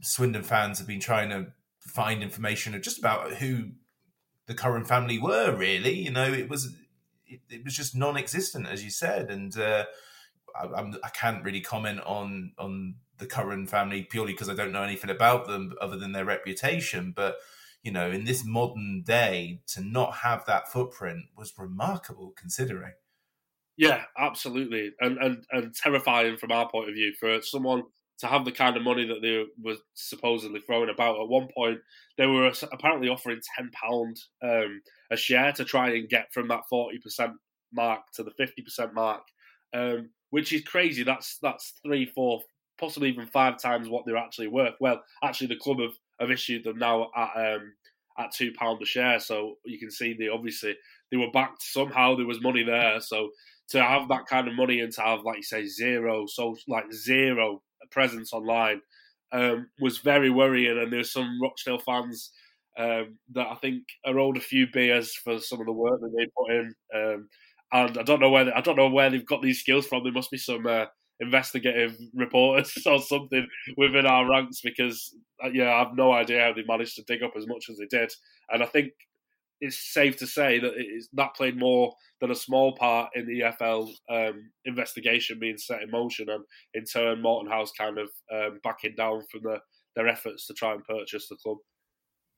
[0.00, 1.48] Swindon fans have been trying to
[1.80, 3.70] find information just about who
[4.46, 5.54] the Curran family were.
[5.54, 6.74] Really, you know, it was
[7.26, 9.58] it, it was just non-existent, as you said, and.
[9.58, 9.84] Uh,
[10.60, 14.72] I, I'm, I can't really comment on on the Curran family purely because I don't
[14.72, 17.12] know anything about them other than their reputation.
[17.14, 17.36] But
[17.82, 22.92] you know, in this modern day, to not have that footprint was remarkable, considering.
[23.76, 27.84] Yeah, absolutely, and and and terrifying from our point of view for someone
[28.18, 31.20] to have the kind of money that they were supposedly throwing about.
[31.20, 31.80] At one point,
[32.16, 34.80] they were apparently offering ten pound um,
[35.10, 37.32] a share to try and get from that forty percent
[37.72, 39.22] mark to the fifty percent mark.
[39.74, 41.02] Um, which is crazy.
[41.02, 42.42] That's that's three, four,
[42.78, 44.74] possibly even five times what they're actually worth.
[44.80, 47.72] Well, actually, the club have, have issued them now at um,
[48.18, 50.76] at two pound a share, so you can see they obviously
[51.10, 52.16] they were backed somehow.
[52.16, 53.30] There was money there, so
[53.68, 56.92] to have that kind of money and to have, like you say, zero, so like
[56.92, 58.80] zero presence online
[59.32, 60.78] um, was very worrying.
[60.78, 62.32] And there's some Rochdale fans.
[62.78, 66.12] Um, that I think are owed a few beers for some of the work that
[66.14, 66.74] they put in.
[66.94, 67.28] Um,
[67.72, 70.04] I don't know where they, I don't know where they've got these skills from.
[70.04, 70.86] There must be some uh,
[71.20, 73.46] investigative reporters or something
[73.76, 75.14] within our ranks because
[75.44, 77.78] uh, yeah, I have no idea how they managed to dig up as much as
[77.78, 78.12] they did.
[78.50, 78.92] And I think
[79.60, 83.40] it's safe to say that it's that played more than a small part in the
[83.40, 86.44] EFL um, investigation being set in motion, and
[86.74, 89.58] in turn, Morton House kind of um, backing down from the,
[89.94, 91.58] their efforts to try and purchase the club.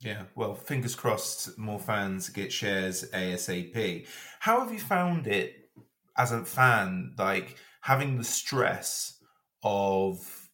[0.00, 4.06] Yeah, well, fingers crossed more fans get shares ASAP.
[4.38, 5.70] How have you found it
[6.16, 9.18] as a fan, like having the stress
[9.62, 10.48] of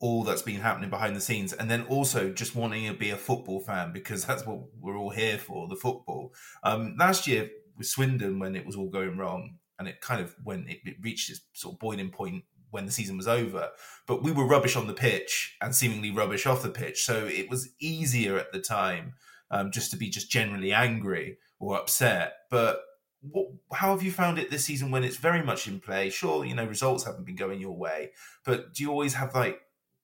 [0.00, 3.16] all that's been happening behind the scenes and then also just wanting to be a
[3.16, 6.32] football fan because that's what we're all here for, the football.
[6.64, 10.34] Um, last year with Swindon, when it was all going wrong, and it kind of
[10.44, 13.70] when it, it reached its sort of boiling point when the season was over.
[14.06, 17.02] But we were rubbish on the pitch and seemingly rubbish off the pitch.
[17.02, 19.14] So it was easier at the time
[19.50, 22.34] um, just to be just generally angry or upset.
[22.50, 22.80] But
[23.20, 26.10] what, how have you found it this season when it's very much in play?
[26.10, 28.10] Sure, you know, results haven't been going your way,
[28.44, 29.60] but do you always have like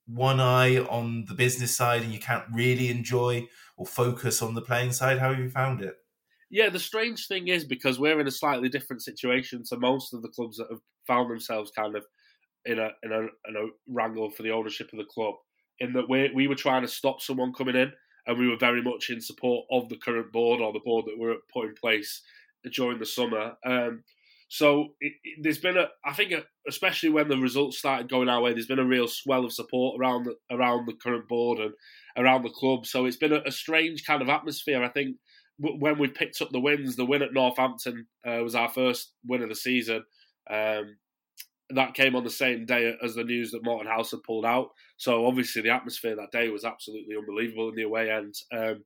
[0.06, 3.46] one eye on the business side and you can't really enjoy
[3.76, 5.18] or focus on the playing side?
[5.18, 5.96] How have you found it?
[6.48, 10.22] Yeah, the strange thing is because we're in a slightly different situation to most of
[10.22, 12.04] the clubs that have found themselves kind of
[12.66, 15.34] in a in a, in a wrangle for the ownership of the club.
[15.80, 17.92] In that we we were trying to stop someone coming in,
[18.26, 21.18] and we were very much in support of the current board or the board that
[21.18, 22.22] were put in place
[22.74, 23.54] during the summer.
[23.64, 24.02] Um,
[24.48, 28.28] so it, it, there's been a, I think, a, especially when the results started going
[28.28, 31.58] our way, there's been a real swell of support around the, around the current board
[31.58, 31.72] and
[32.16, 32.86] around the club.
[32.86, 34.82] So it's been a, a strange kind of atmosphere.
[34.84, 35.16] I think
[35.58, 39.42] when we picked up the wins, the win at Northampton uh, was our first win
[39.42, 40.04] of the season.
[40.48, 40.96] Um,
[41.70, 44.68] that came on the same day as the news that Morton House had pulled out.
[44.96, 48.34] So obviously the atmosphere that day was absolutely unbelievable in the away end.
[48.52, 48.84] Um,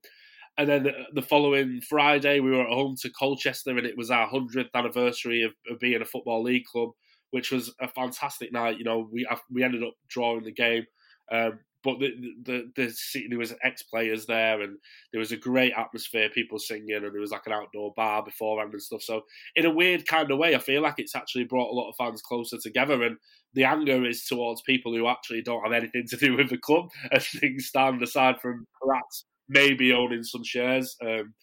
[0.57, 4.11] and then the, the, following Friday, we were at home to Colchester, and it was
[4.11, 6.89] our hundredth anniversary of, of, being a football league club,
[7.31, 8.77] which was a fantastic night.
[8.77, 10.85] You know, we we ended up drawing the game.
[11.31, 12.11] Um, but the,
[12.43, 14.77] the, the, the there was ex players there, and
[15.11, 18.73] there was a great atmosphere, people singing, and there was like an outdoor bar beforehand
[18.73, 19.01] and stuff.
[19.01, 19.21] So
[19.55, 21.95] in a weird kind of way, I feel like it's actually brought a lot of
[21.97, 23.17] fans closer together, and
[23.53, 26.89] the anger is towards people who actually don't have anything to do with the club
[27.11, 30.95] as things stand, aside from perhaps maybe owning some shares.
[31.03, 31.33] Um,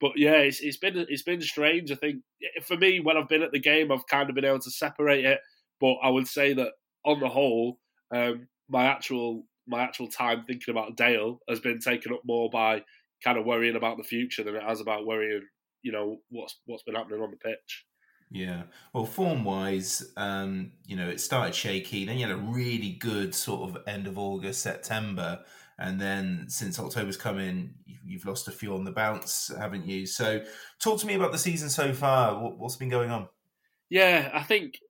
[0.00, 1.90] but yeah, it's, it's been it's been strange.
[1.90, 2.22] I think
[2.62, 5.24] for me, when I've been at the game, I've kind of been able to separate
[5.24, 5.40] it.
[5.80, 6.72] But I would say that
[7.04, 7.78] on the whole,
[8.10, 12.82] um, my actual my actual time thinking about Dale has been taken up more by
[13.22, 15.42] kind of worrying about the future than it has about worrying,
[15.82, 17.84] you know, what's what's been happening on the pitch.
[18.30, 18.64] Yeah.
[18.92, 22.04] Well, form wise, um, you know, it started shaky.
[22.04, 25.44] Then you had a really good sort of end of August, September.
[25.78, 30.06] And then since October's come in, you've lost a few on the bounce, haven't you?
[30.06, 30.42] So
[30.80, 32.34] talk to me about the season so far.
[32.34, 33.28] What's been going on?
[33.90, 34.80] Yeah, I think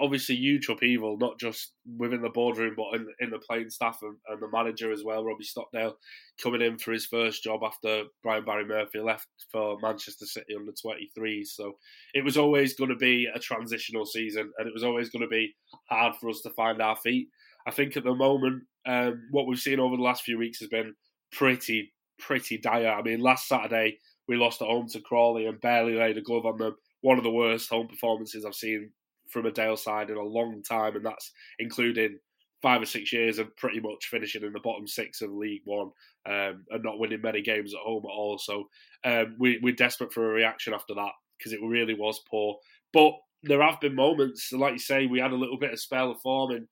[0.00, 4.16] obviously huge upheaval, not just within the boardroom, but in, in the playing staff and,
[4.28, 5.24] and, the manager as well.
[5.24, 5.96] Robbie Stockdale
[6.42, 10.72] coming in for his first job after Brian Barry Murphy left for Manchester City under
[10.72, 11.44] 23.
[11.44, 11.76] So
[12.14, 15.28] it was always going to be a transitional season and it was always going to
[15.28, 15.54] be
[15.88, 17.28] hard for us to find our feet.
[17.66, 20.68] I think at the moment, um, what we've seen over the last few weeks has
[20.68, 20.94] been
[21.32, 22.92] pretty, pretty dire.
[22.92, 26.46] I mean, last Saturday we lost at home to Crawley and barely laid a glove
[26.46, 28.90] on them one of the worst home performances I've seen
[29.28, 32.18] from a Dale side in a long time, and that's including
[32.60, 35.90] five or six years of pretty much finishing in the bottom six of League One
[36.26, 38.38] um, and not winning many games at home at all.
[38.38, 38.64] So
[39.04, 42.56] um, we, we're desperate for a reaction after that because it really was poor.
[42.92, 43.12] But
[43.44, 46.20] there have been moments, like you say, we had a little bit of spell of
[46.20, 46.68] form in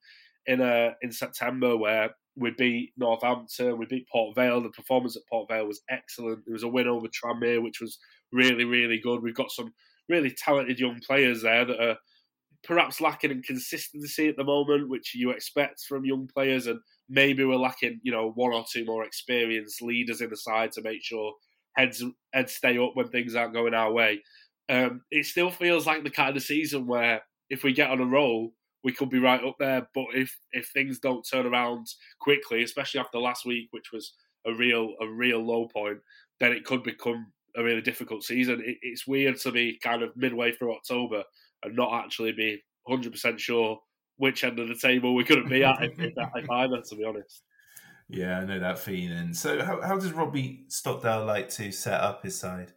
[0.49, 4.61] in, uh, in September where we beat Northampton, we beat Port Vale.
[4.61, 6.45] The performance at Port Vale was excellent.
[6.45, 7.99] There was a win over Tranmere, which was
[8.31, 9.23] really, really good.
[9.23, 9.73] We've got some
[10.09, 11.97] really talented young players there that are
[12.67, 17.45] perhaps lacking in consistency at the moment, which you expect from young players, and maybe
[17.45, 21.03] we're lacking, you know, one or two more experienced leaders in the side to make
[21.03, 21.33] sure
[21.77, 22.03] heads
[22.33, 24.23] heads stay up when things aren't going our way.
[24.69, 28.05] Um, it still feels like the kind of season where if we get on a
[28.05, 28.53] roll,
[28.83, 29.89] we could be right up there.
[29.95, 31.87] But if if things don't turn around
[32.21, 34.13] quickly, especially after last week, which was
[34.47, 35.99] a real a real low point,
[36.41, 38.61] then it could become a really difficult season.
[38.65, 41.23] It, it's weird to be kind of midway through October
[41.63, 43.79] and not actually be 100% sure
[44.19, 47.05] which end of the table we're going to be at if, if either, to be
[47.05, 47.43] honest.
[48.09, 49.35] Yeah, I know that feeling.
[49.35, 52.73] So, how, how does Robbie Stockdale like to set up his side?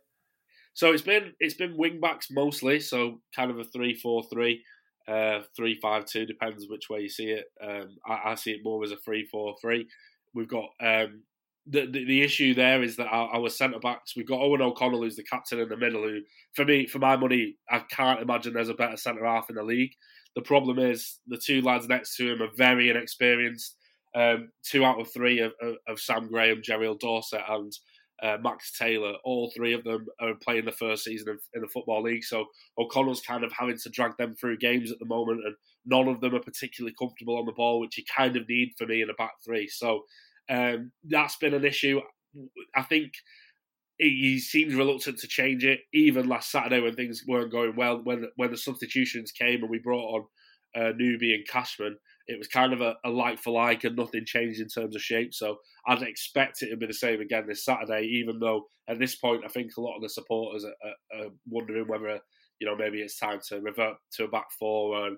[0.73, 4.63] So it's been it's been wing backs mostly, so kind of a three four three,
[5.09, 7.45] uh, three five two depends which way you see it.
[7.61, 9.87] Um, I, I, see it more as a three four three.
[10.33, 11.23] We've got um,
[11.67, 15.03] the, the, the issue there is that our, our centre backs, we've got Eoghan O'Connell,
[15.03, 16.21] who's the captain in the middle, who,
[16.55, 19.63] for me, for my money, I can't imagine there's a better centre half in the
[19.63, 19.91] league.
[20.35, 23.75] The problem is the two lads next to him are very inexperienced.
[24.15, 27.71] Um, two out of three of, of, of Sam Graham, Jeriel Dorsett, and
[28.23, 31.67] uh, Max Taylor, all three of them are playing the first season of, in the
[31.67, 32.23] Football League.
[32.23, 32.45] So
[32.77, 35.55] O'Connell's kind of having to drag them through games at the moment, and
[35.85, 38.87] none of them are particularly comfortable on the ball, which you kind of need for
[38.87, 39.67] me in a back three.
[39.67, 40.03] So
[40.49, 42.01] um, that's been an issue.
[42.75, 43.13] I think
[43.97, 45.81] he seems reluctant to change it.
[45.93, 49.79] Even last Saturday when things weren't going well, when when the substitutions came and we
[49.79, 50.25] brought
[50.75, 51.97] on uh, Newby and Cashman,
[52.27, 55.01] it was kind of a, a, like for like and nothing changed in terms of
[55.01, 55.33] shape.
[55.33, 59.15] So I'd expect it to be the same again this Saturday, even though at this
[59.15, 62.19] point I think a lot of the supporters are, are, are wondering whether
[62.59, 65.07] you know maybe it's time to revert to a back four.
[65.07, 65.17] And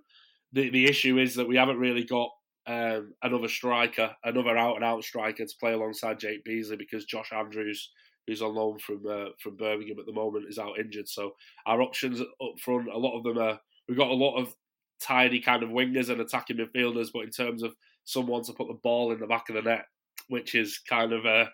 [0.53, 2.31] the the issue is that we haven't really got
[2.67, 7.31] um, another striker, another out and out striker to play alongside Jake Beesley because Josh
[7.31, 7.91] Andrews,
[8.27, 11.09] who's on loan from uh, from Birmingham at the moment, is out injured.
[11.09, 11.35] So
[11.65, 13.59] our options up front, a lot of them are.
[13.87, 14.53] We've got a lot of
[15.01, 18.79] tidy kind of wingers and attacking midfielders, but in terms of someone to put the
[18.83, 19.85] ball in the back of the net,
[20.27, 21.45] which is kind of uh,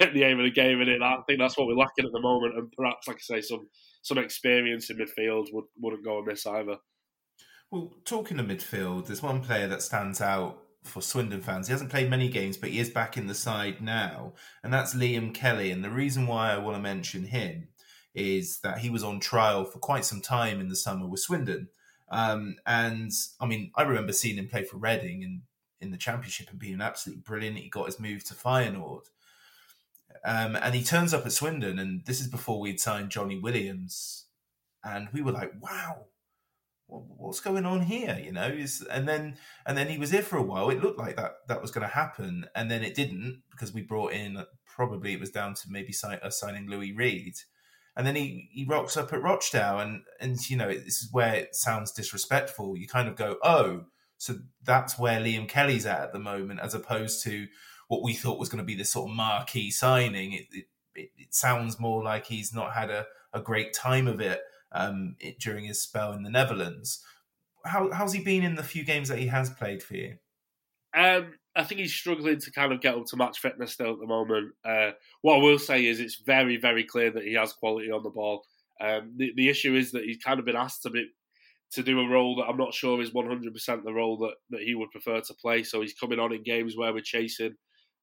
[0.12, 2.56] the aim of the game, and I think that's what we're lacking at the moment.
[2.56, 3.68] And perhaps, like I say, some
[4.02, 6.76] some experience in midfield would wouldn't go amiss either.
[7.70, 11.68] Well, talking of midfield, there's one player that stands out for Swindon fans.
[11.68, 14.32] He hasn't played many games, but he is back in the side now,
[14.64, 15.70] and that's Liam Kelly.
[15.70, 17.68] And the reason why I want to mention him
[18.12, 21.68] is that he was on trial for quite some time in the summer with Swindon.
[22.10, 25.42] Um, and I mean, I remember seeing him play for Reading in,
[25.80, 27.58] in the Championship and being absolutely brilliant.
[27.58, 29.04] He got his move to Feyenoord.
[30.24, 34.24] Um, and he turns up at Swindon, and this is before we'd signed Johnny Williams.
[34.82, 36.06] And we were like, wow,
[36.90, 38.20] what's going on here?
[38.22, 39.36] You know, is and then
[39.66, 40.70] and then he was here for a while.
[40.70, 43.82] It looked like that that was going to happen, and then it didn't because we
[43.82, 47.34] brought in probably it was down to maybe sign, signing Louis Reed,
[47.96, 51.34] and then he he rocks up at Rochdale, and and you know this is where
[51.34, 52.76] it sounds disrespectful.
[52.76, 53.84] You kind of go, oh,
[54.18, 57.46] so that's where Liam Kelly's at at the moment, as opposed to
[57.88, 60.32] what we thought was going to be this sort of marquee signing.
[60.32, 60.64] It, it,
[60.94, 64.40] it, it sounds more like he's not had a, a great time of it
[64.72, 67.04] um, it, during his spell in the Netherlands.
[67.64, 70.16] How, how's he been in the few games that he has played for you?
[70.96, 74.00] Um, I think he's struggling to kind of get up to match fitness still at
[74.00, 74.52] the moment.
[74.64, 74.92] Uh,
[75.22, 78.10] what I will say is it's very, very clear that he has quality on the
[78.10, 78.44] ball.
[78.80, 81.08] Um, the, the issue is that he's kind of been asked to be
[81.72, 84.74] to do a role that I'm not sure is 100% the role that, that he
[84.74, 85.62] would prefer to play.
[85.62, 87.54] So he's coming on in games where we're chasing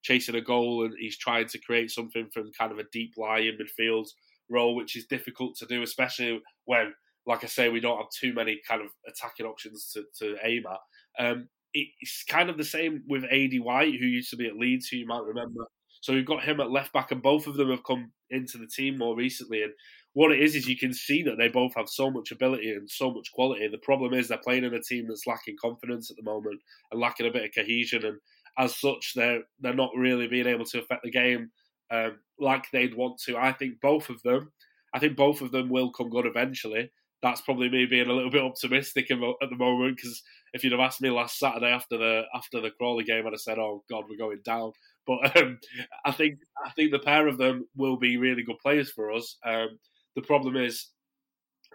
[0.03, 3.39] chasing a goal and he's trying to create something from kind of a deep lie
[3.39, 4.07] in midfield
[4.49, 6.93] role, which is difficult to do, especially when,
[7.25, 10.63] like I say, we don't have too many kind of attacking options to, to aim
[10.69, 11.25] at.
[11.25, 14.87] Um, it's kind of the same with Aidy White, who used to be at Leeds,
[14.87, 15.65] who you might remember.
[16.01, 18.67] So we've got him at left back, and both of them have come into the
[18.67, 19.63] team more recently.
[19.63, 19.73] And
[20.13, 22.89] what it is is you can see that they both have so much ability and
[22.89, 23.67] so much quality.
[23.67, 26.59] The problem is they're playing in a team that's lacking confidence at the moment
[26.91, 28.05] and lacking a bit of cohesion.
[28.05, 28.17] And
[28.57, 31.51] as such, they're they're not really being able to affect the game
[31.91, 33.37] um, like they'd want to.
[33.37, 34.51] I think both of them,
[34.93, 36.91] I think both of them will come good eventually.
[37.23, 40.21] That's probably me being a little bit optimistic at the moment because
[40.53, 43.41] if you'd have asked me last Saturday after the after the Crawley game, I'd have
[43.41, 44.71] said, "Oh God, we're going down."
[45.07, 45.59] But um,
[46.05, 49.37] I think I think the pair of them will be really good players for us.
[49.45, 49.79] Um,
[50.15, 50.89] the problem is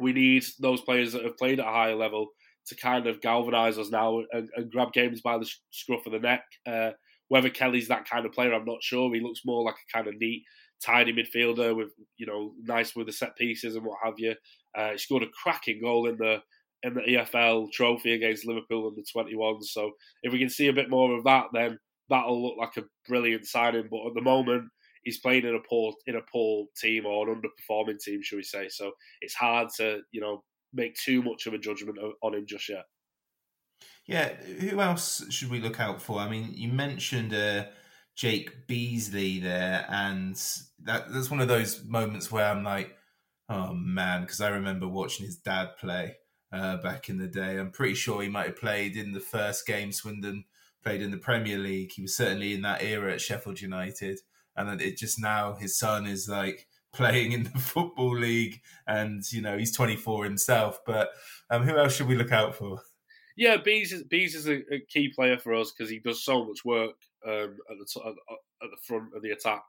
[0.00, 2.28] we need those players that have played at a higher level
[2.66, 6.18] to kind of galvanise us now and, and, grab games by the scruff of the
[6.18, 6.44] neck.
[6.66, 6.90] Uh,
[7.32, 9.10] whether Kelly's that kind of player, I'm not sure.
[9.14, 10.44] He looks more like a kind of neat,
[10.84, 14.34] tidy midfielder with you know nice with the set pieces and what have you.
[14.76, 16.42] Uh, he scored a cracking goal in the
[16.82, 19.64] in the EFL trophy against Liverpool in the 21s.
[19.64, 21.78] So if we can see a bit more of that, then
[22.10, 23.88] that'll look like a brilliant signing.
[23.90, 24.64] But at the moment,
[25.02, 28.42] he's playing in a poor in a poor team or an underperforming team, should we
[28.42, 28.68] say?
[28.68, 32.68] So it's hard to you know make too much of a judgment on him just
[32.68, 32.84] yet.
[34.06, 36.18] Yeah, who else should we look out for?
[36.18, 37.66] I mean, you mentioned uh,
[38.16, 40.34] Jake Beesley there, and
[40.80, 42.96] that that's one of those moments where I'm like,
[43.48, 46.16] oh man, because I remember watching his dad play
[46.52, 47.58] uh, back in the day.
[47.58, 50.44] I'm pretty sure he might have played in the first game Swindon
[50.82, 51.92] played in the Premier League.
[51.92, 54.20] He was certainly in that era at Sheffield United,
[54.56, 59.22] and then it just now his son is like playing in the football league, and
[59.32, 60.80] you know he's 24 himself.
[60.84, 61.10] But
[61.50, 62.80] um, who else should we look out for?
[63.36, 66.44] Yeah, Bees is Bees is a, a key player for us because he does so
[66.44, 68.00] much work um, at the
[68.62, 69.62] at the front of the attack.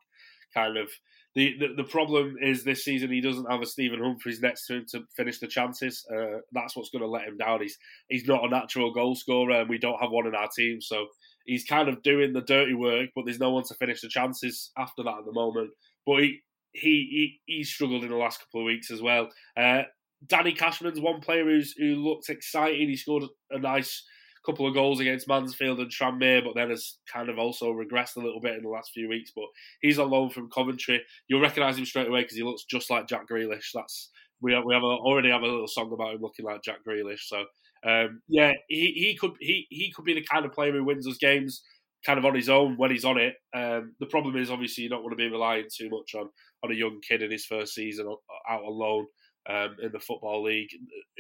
[0.53, 0.89] Kind of
[1.35, 4.75] the, the, the problem is this season he doesn't have a Stephen Humphrys next to
[4.75, 6.05] him to finish the chances.
[6.13, 7.61] Uh, that's what's going to let him down.
[7.61, 10.79] He's he's not a natural goal scorer, and we don't have one in our team,
[10.79, 11.07] so
[11.45, 13.09] he's kind of doing the dirty work.
[13.15, 15.71] But there's no one to finish the chances after that at the moment.
[16.05, 16.41] But he
[16.73, 19.29] he he, he struggled in the last couple of weeks as well.
[19.57, 19.83] Uh,
[20.27, 22.89] Danny Cashman's one player who's who looked exciting.
[22.89, 24.03] He scored a nice
[24.45, 28.19] couple of goals against Mansfield and Tranmere, but then has kind of also regressed a
[28.19, 29.31] little bit in the last few weeks.
[29.35, 29.45] But
[29.81, 31.01] he's on loan from Coventry.
[31.27, 33.69] You'll recognise him straight away because he looks just like Jack Grealish.
[33.73, 34.11] That's
[34.41, 36.79] we have, we have a, already have a little song about him looking like Jack
[36.87, 37.21] Grealish.
[37.21, 37.45] So
[37.85, 41.07] um, yeah, he, he could he he could be the kind of player who wins
[41.07, 41.63] us games.
[42.05, 43.35] kind of on his own when he's on it.
[43.55, 46.29] Um, the problem is obviously you don't want to be relying too much on
[46.63, 48.07] on a young kid in his first season
[48.49, 49.05] out on loan
[49.49, 50.69] um, in the football league.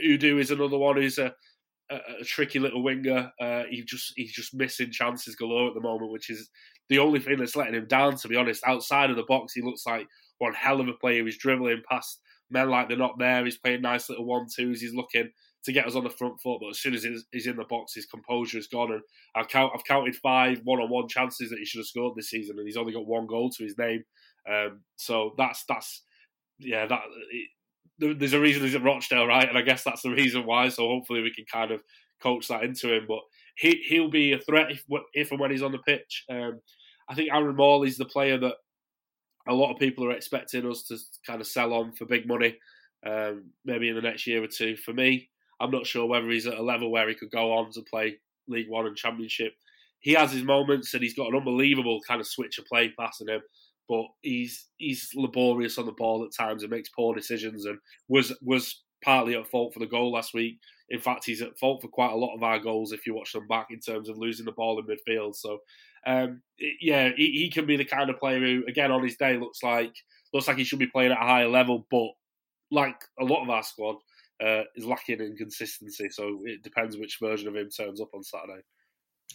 [0.03, 1.33] Odoh is another one who's a,
[1.89, 3.31] a, a tricky little winger.
[3.39, 6.49] Uh, he just he's just missing chances galore at the moment, which is
[6.89, 8.15] the only thing that's letting him down.
[8.17, 10.07] To be honest, outside of the box, he looks like
[10.39, 11.25] one hell of a player.
[11.25, 12.19] He's dribbling past
[12.49, 13.43] men like they're not there.
[13.43, 14.81] He's playing nice little one twos.
[14.81, 15.29] He's looking
[15.65, 16.59] to get us on the front foot.
[16.61, 18.91] But as soon as he's in the box, his composure is gone.
[18.91, 19.01] And
[19.35, 22.67] I've, count, I've counted five one-on-one chances that he should have scored this season, and
[22.67, 24.03] he's only got one goal to his name.
[24.49, 26.03] Um, so that's that's
[26.59, 26.99] yeah that.
[27.99, 29.47] There's a reason he's at Rochdale, right?
[29.47, 30.69] And I guess that's the reason why.
[30.69, 31.81] So hopefully we can kind of
[32.21, 33.05] coach that into him.
[33.07, 33.19] But
[33.55, 34.83] he he'll be a threat if,
[35.13, 36.25] if and when he's on the pitch.
[36.29, 36.59] Um,
[37.09, 38.55] I think Aaron Morley's the player that
[39.47, 42.57] a lot of people are expecting us to kind of sell on for big money,
[43.05, 44.77] um, maybe in the next year or two.
[44.77, 45.29] For me,
[45.59, 48.17] I'm not sure whether he's at a level where he could go on to play
[48.47, 49.53] League One and Championship.
[49.99, 53.27] He has his moments, and he's got an unbelievable kind of switch of play passing
[53.27, 53.41] him.
[53.89, 57.77] But he's he's laborious on the ball at times and makes poor decisions, and
[58.07, 60.59] was was partly at fault for the goal last week.
[60.89, 63.33] In fact, he's at fault for quite a lot of our goals if you watch
[63.33, 65.35] them back in terms of losing the ball in midfield.
[65.35, 65.59] So,
[66.05, 69.37] um, yeah, he, he, can be the kind of player who, again, on his day
[69.37, 69.93] looks like
[70.33, 72.09] looks like he should be playing at a higher level, but
[72.71, 73.95] like a lot of our squad,
[74.43, 76.09] uh, is lacking in consistency.
[76.09, 78.61] So it depends which version of him turns up on Saturday.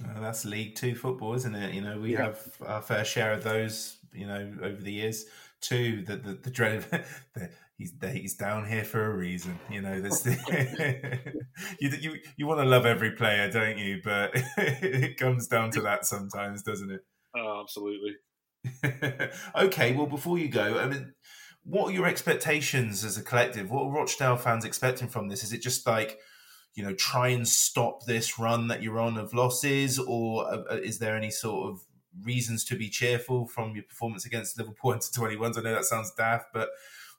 [0.04, 1.74] Uh, that's League Two football, isn't it?
[1.74, 2.26] You know, we yeah.
[2.26, 3.96] have our fair share of those.
[4.12, 5.26] You know, over the years.
[5.60, 6.02] too.
[6.06, 6.90] the the, the dread of
[7.34, 9.58] the, he's he's down here for a reason.
[9.70, 11.34] You know, there's the,
[11.80, 14.00] you you you want to love every player, don't you?
[14.02, 17.00] But it comes down to that sometimes, doesn't it?
[17.36, 18.16] Oh, absolutely.
[19.56, 21.14] okay, well, before you go, I mean,
[21.64, 23.70] what are your expectations as a collective?
[23.70, 25.44] What are Rochdale fans expecting from this?
[25.44, 26.18] Is it just like,
[26.74, 30.76] you know, try and stop this run that you're on of losses, or uh, uh,
[30.76, 31.80] is there any sort of
[32.22, 35.58] reasons to be cheerful from your performance against Liverpool into 21s?
[35.58, 36.70] I know that sounds daft, but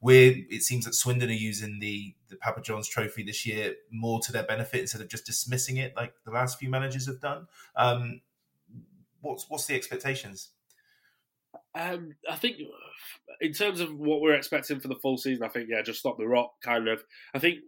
[0.01, 4.19] we're, it seems that Swindon are using the, the Papa John's trophy this year more
[4.21, 7.47] to their benefit instead of just dismissing it like the last few managers have done.
[7.75, 8.21] Um,
[9.19, 10.51] what's, what's the expectations?
[11.75, 12.57] Um, I think
[13.41, 16.17] in terms of what we're expecting for the full season, I think yeah, just stop
[16.17, 16.51] the rot.
[16.61, 17.03] Kind of.
[17.33, 17.59] I think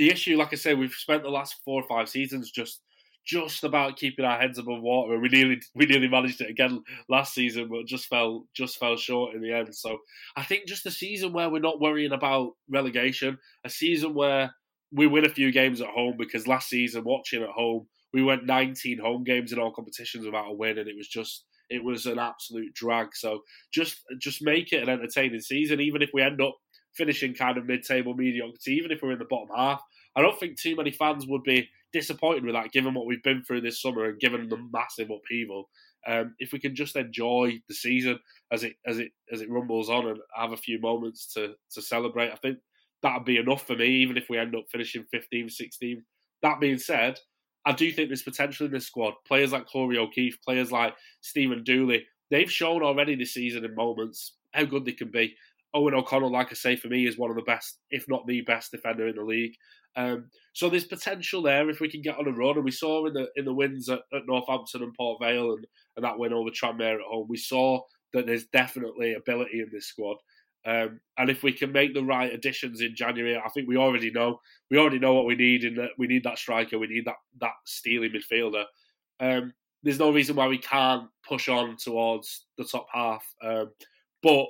[0.00, 2.80] the issue, like I say, we've spent the last four or five seasons just
[3.26, 5.20] just about keeping our heads above water.
[5.20, 9.34] We nearly we nearly managed it again last season, but just fell just fell short
[9.34, 9.76] in the end.
[9.76, 9.98] So
[10.36, 14.54] I think just a season where we're not worrying about relegation, a season where
[14.90, 18.46] we win a few games at home because last season watching at home we went
[18.46, 22.06] 19 home games in all competitions without a win, and it was just it was
[22.06, 23.08] an absolute drag.
[23.12, 23.40] So
[23.70, 26.56] just just make it an entertaining season, even if we end up
[26.96, 29.82] finishing kind of mid-table mediocrity, even if we're in the bottom half.
[30.16, 33.42] I don't think too many fans would be disappointed with that, given what we've been
[33.42, 35.68] through this summer and given the massive upheaval.
[36.06, 38.18] Um, if we can just enjoy the season
[38.50, 41.82] as it as it as it rumbles on and have a few moments to to
[41.82, 42.58] celebrate, I think
[43.02, 43.86] that'd be enough for me.
[43.86, 46.02] Even if we end up finishing 15th, 16th.
[46.42, 47.18] That being said,
[47.66, 49.14] I do think there's potential in this squad.
[49.26, 54.36] Players like Corey O'Keeffe, players like Stephen Dooley, they've shown already this season in moments
[54.52, 55.34] how good they can be.
[55.74, 58.40] Eoghan O'Connell, like I say, for me, is one of the best, if not the
[58.42, 59.54] best defender in the league.
[59.96, 62.56] Um, so there's potential there if we can get on a run.
[62.56, 65.66] And we saw in the in the wins at, at Northampton and Port Vale and,
[65.96, 67.80] and that win over Tranmere at home, we saw
[68.12, 70.16] that there's definitely ability in this squad.
[70.66, 74.10] Um, and if we can make the right additions in January, I think we already
[74.10, 74.40] know
[74.70, 75.64] we already know what we need.
[75.64, 78.64] In that we need that striker, we need that that steely midfielder.
[79.20, 79.52] Um,
[79.82, 83.24] there's no reason why we can't push on towards the top half.
[83.42, 83.70] Um,
[84.22, 84.46] but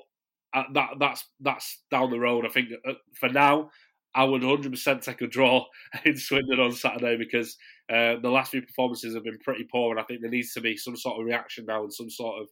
[0.54, 2.44] uh, that that's that's down the road.
[2.44, 3.70] I think uh, for now,
[4.14, 5.64] I would 100% take a draw
[6.04, 7.56] in Swindon on Saturday because
[7.88, 10.60] uh, the last few performances have been pretty poor, and I think there needs to
[10.60, 12.48] be some sort of reaction now and some sort of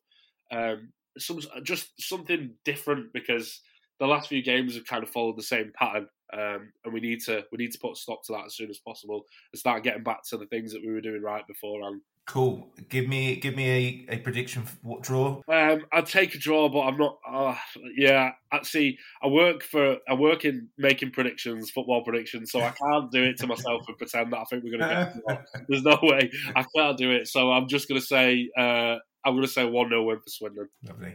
[0.51, 3.61] um, some just something different because
[3.99, 7.20] the last few games have kind of followed the same pattern, um, and we need
[7.24, 9.83] to we need to put a stop to that as soon as possible and start
[9.83, 12.01] getting back to the things that we were doing right beforehand.
[12.29, 12.68] Cool.
[12.91, 15.41] Give me give me a, a prediction for what draw?
[15.49, 17.16] Um, I'd take a draw, but I'm not.
[17.26, 17.55] Uh,
[17.97, 23.11] yeah, actually, I work for I work in making predictions, football predictions, so I can't
[23.11, 25.47] do it to myself and pretend that I think we're going to get.
[25.68, 27.29] There's no way I can't do it.
[27.29, 30.29] So I'm just going to say uh, I'm going to say one 0 win for
[30.29, 30.68] Swindon.
[30.87, 31.14] Lovely,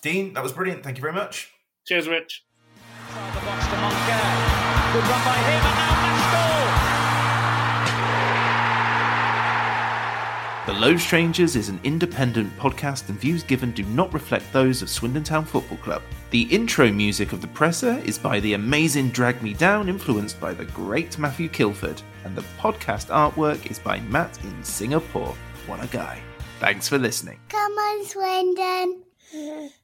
[0.00, 0.32] Dean.
[0.32, 0.82] That was brilliant.
[0.82, 1.52] Thank you very much.
[1.86, 2.42] Cheers, Rich.
[4.94, 5.92] The box Good run by him, and now
[10.66, 14.88] The Low Strangers is an independent podcast, and views given do not reflect those of
[14.88, 16.02] Swindon Town Football Club.
[16.30, 20.54] The intro music of The Presser is by the amazing Drag Me Down, influenced by
[20.54, 25.34] the great Matthew Kilford, and the podcast artwork is by Matt in Singapore.
[25.66, 26.22] What a guy!
[26.60, 27.40] Thanks for listening.
[27.48, 29.70] Come on, Swindon.